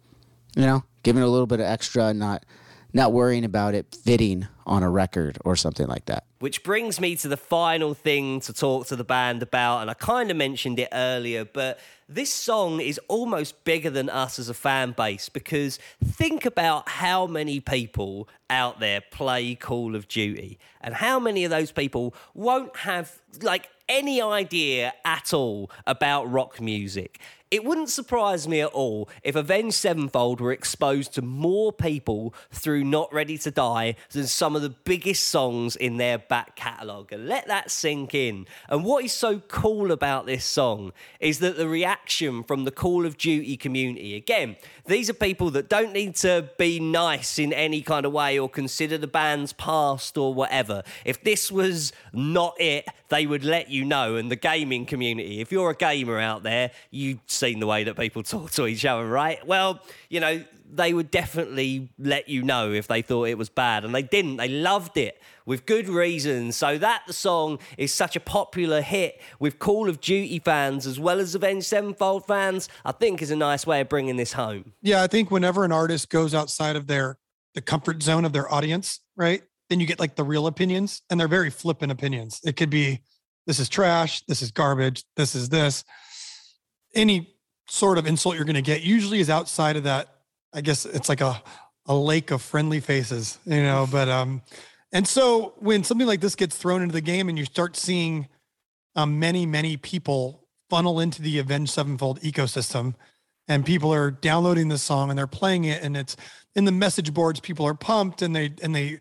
[0.56, 2.44] you know, giving a little bit of extra, not
[2.92, 6.24] not worrying about it fitting on a record or something like that.
[6.38, 9.94] Which brings me to the final thing to talk to the band about, and I
[9.94, 14.54] kind of mentioned it earlier, but this song is almost bigger than us as a
[14.54, 20.94] fan base because think about how many people out there play Call of Duty and
[20.94, 27.20] how many of those people won't have like any idea at all about rock music.
[27.50, 32.84] It wouldn't surprise me at all if Avenged Sevenfold were exposed to more people through
[32.84, 37.12] Not Ready to Die than some of the biggest songs in their back catalogue.
[37.12, 38.46] And let that sink in.
[38.68, 43.04] And what is so cool about this song is that the reaction from the Call
[43.04, 44.54] of Duty community, again,
[44.86, 48.48] these are people that don't need to be nice in any kind of way or
[48.48, 50.84] consider the band's past or whatever.
[51.04, 54.14] If this was not it, they would let you know.
[54.14, 57.96] And the gaming community, if you're a gamer out there, you've seen the way that
[57.96, 59.44] people talk to each other, right?
[59.46, 63.84] Well, you know, they would definitely let you know if they thought it was bad.
[63.84, 64.36] And they didn't.
[64.36, 66.52] They loved it with good reason.
[66.52, 71.00] So that the song is such a popular hit with Call of Duty fans as
[71.00, 74.72] well as Avenged Sevenfold fans, I think is a nice way of bringing this home.
[74.82, 77.18] Yeah, I think whenever an artist goes outside of their
[77.54, 79.42] the comfort zone of their audience, right?
[79.68, 82.40] Then you get like the real opinions, and they're very flippant opinions.
[82.44, 83.00] It could be
[83.46, 85.82] this is trash, this is garbage, this is this.
[86.94, 87.29] Any
[87.70, 90.08] sort of insult you're going to get usually is outside of that.
[90.52, 91.40] I guess it's like a
[91.86, 93.86] a lake of friendly faces, you know.
[93.90, 94.42] But um,
[94.92, 98.28] and so when something like this gets thrown into the game, and you start seeing
[98.96, 102.94] um, many many people funnel into the Avenged Sevenfold ecosystem,
[103.48, 106.16] and people are downloading this song and they're playing it, and it's
[106.54, 107.40] in the message boards.
[107.40, 108.98] People are pumped, and they and they,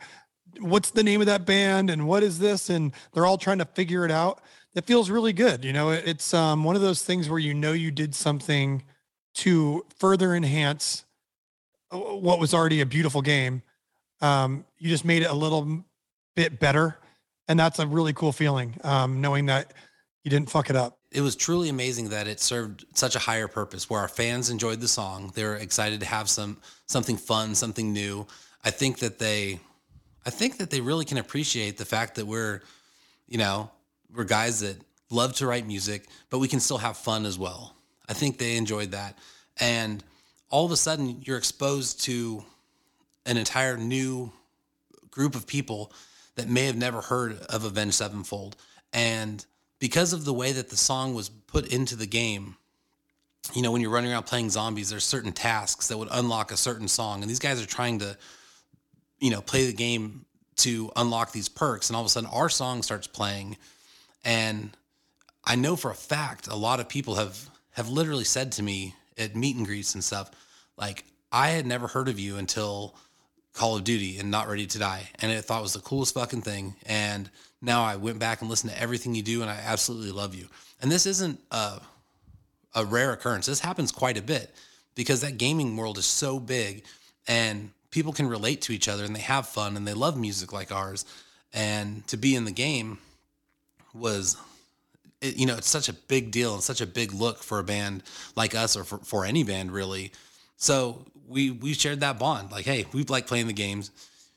[0.59, 3.65] what's the name of that band, and what is this, and they're all trying to
[3.65, 4.41] figure it out.
[4.79, 5.65] It feels really good.
[5.65, 8.81] You know, it's um, one of those things where you know you did something
[9.33, 11.03] to further enhance
[11.91, 13.61] uh, what was already a beautiful game.
[14.21, 15.83] Um, you just made it a little
[16.33, 16.97] bit better,
[17.49, 18.79] and that's a really cool feeling.
[18.85, 19.73] Um, knowing that
[20.23, 20.97] you didn't fuck it up.
[21.11, 24.79] it was truly amazing that it served such a higher purpose where our fans enjoyed
[24.79, 26.57] the song they were excited to have some
[26.87, 28.27] something fun something new
[28.63, 29.59] i think that they
[30.25, 32.61] i think that they really can appreciate the fact that we're
[33.27, 33.71] you know
[34.15, 34.77] we're guys that
[35.09, 37.75] love to write music but we can still have fun as well
[38.07, 39.17] i think they enjoyed that
[39.59, 40.03] and
[40.49, 42.43] all of a sudden you're exposed to
[43.25, 44.31] an entire new
[45.11, 45.91] group of people
[46.35, 48.55] that may have never heard of Avenged Sevenfold.
[48.93, 49.45] And
[49.79, 52.55] because of the way that the song was put into the game,
[53.53, 56.57] you know, when you're running around playing zombies, there's certain tasks that would unlock a
[56.57, 57.21] certain song.
[57.21, 58.17] And these guys are trying to,
[59.19, 60.25] you know, play the game
[60.57, 61.89] to unlock these perks.
[61.89, 63.57] And all of a sudden our song starts playing.
[64.23, 64.75] And
[65.43, 68.95] I know for a fact a lot of people have have literally said to me
[69.17, 70.31] at meet and greets and stuff,
[70.77, 72.95] like, I had never heard of you until
[73.53, 75.09] Call of Duty and Not Ready to Die.
[75.19, 76.75] And I thought it was the coolest fucking thing.
[76.85, 77.29] And
[77.61, 80.47] now I went back and listened to everything you do and I absolutely love you.
[80.81, 81.79] And this isn't a,
[82.73, 83.45] a rare occurrence.
[83.45, 84.53] This happens quite a bit
[84.95, 86.83] because that gaming world is so big
[87.27, 90.53] and people can relate to each other and they have fun and they love music
[90.53, 91.05] like ours.
[91.53, 92.99] And to be in the game
[93.93, 94.37] was
[95.21, 97.63] it, you know, it's such a big deal and such a big look for a
[97.63, 98.03] band
[98.35, 100.11] like us or for, for any band really.
[100.57, 102.51] So we we shared that bond.
[102.51, 103.91] Like, hey, we like playing the games.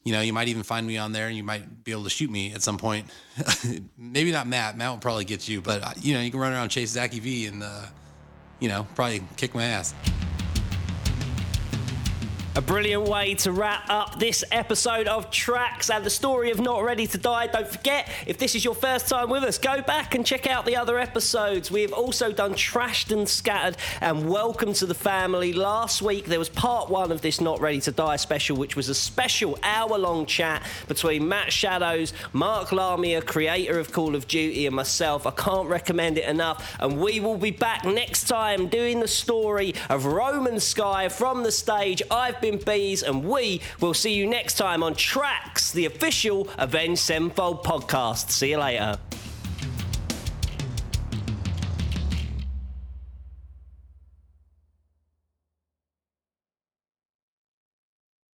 [0.05, 2.11] You know, you might even find me on there and you might be able to
[2.11, 3.07] shoot me at some point.
[3.97, 4.77] Maybe not Matt.
[4.77, 7.47] Matt will probably get you, but you know, you can run around chase Zacky V
[7.47, 7.87] and uh,
[8.59, 9.95] you know, probably kick my ass.
[12.55, 16.85] A brilliant way to wrap up this episode of TRAX and the story of Not
[16.85, 17.47] Ready to Die.
[17.47, 20.67] Don't forget, if this is your first time with us, go back and check out
[20.67, 21.71] the other episodes.
[21.71, 25.55] We have also done Trashed and Scattered and Welcome to the Family.
[25.55, 28.91] Last week, there was part one of this Not Ready to Die special, which was
[28.91, 34.67] a special hour long chat between Matt Shadows, Mark Lamia, creator of Call of Duty,
[34.67, 35.27] and myself.
[35.27, 36.77] I can't recommend it enough.
[36.81, 41.53] And we will be back next time doing the story of Roman Sky from the
[41.53, 42.03] stage.
[42.11, 47.01] I've been Bees, and we will see you next time on TRAX, the official Avenged
[47.01, 48.31] Sevenfold podcast.
[48.31, 48.99] See you later.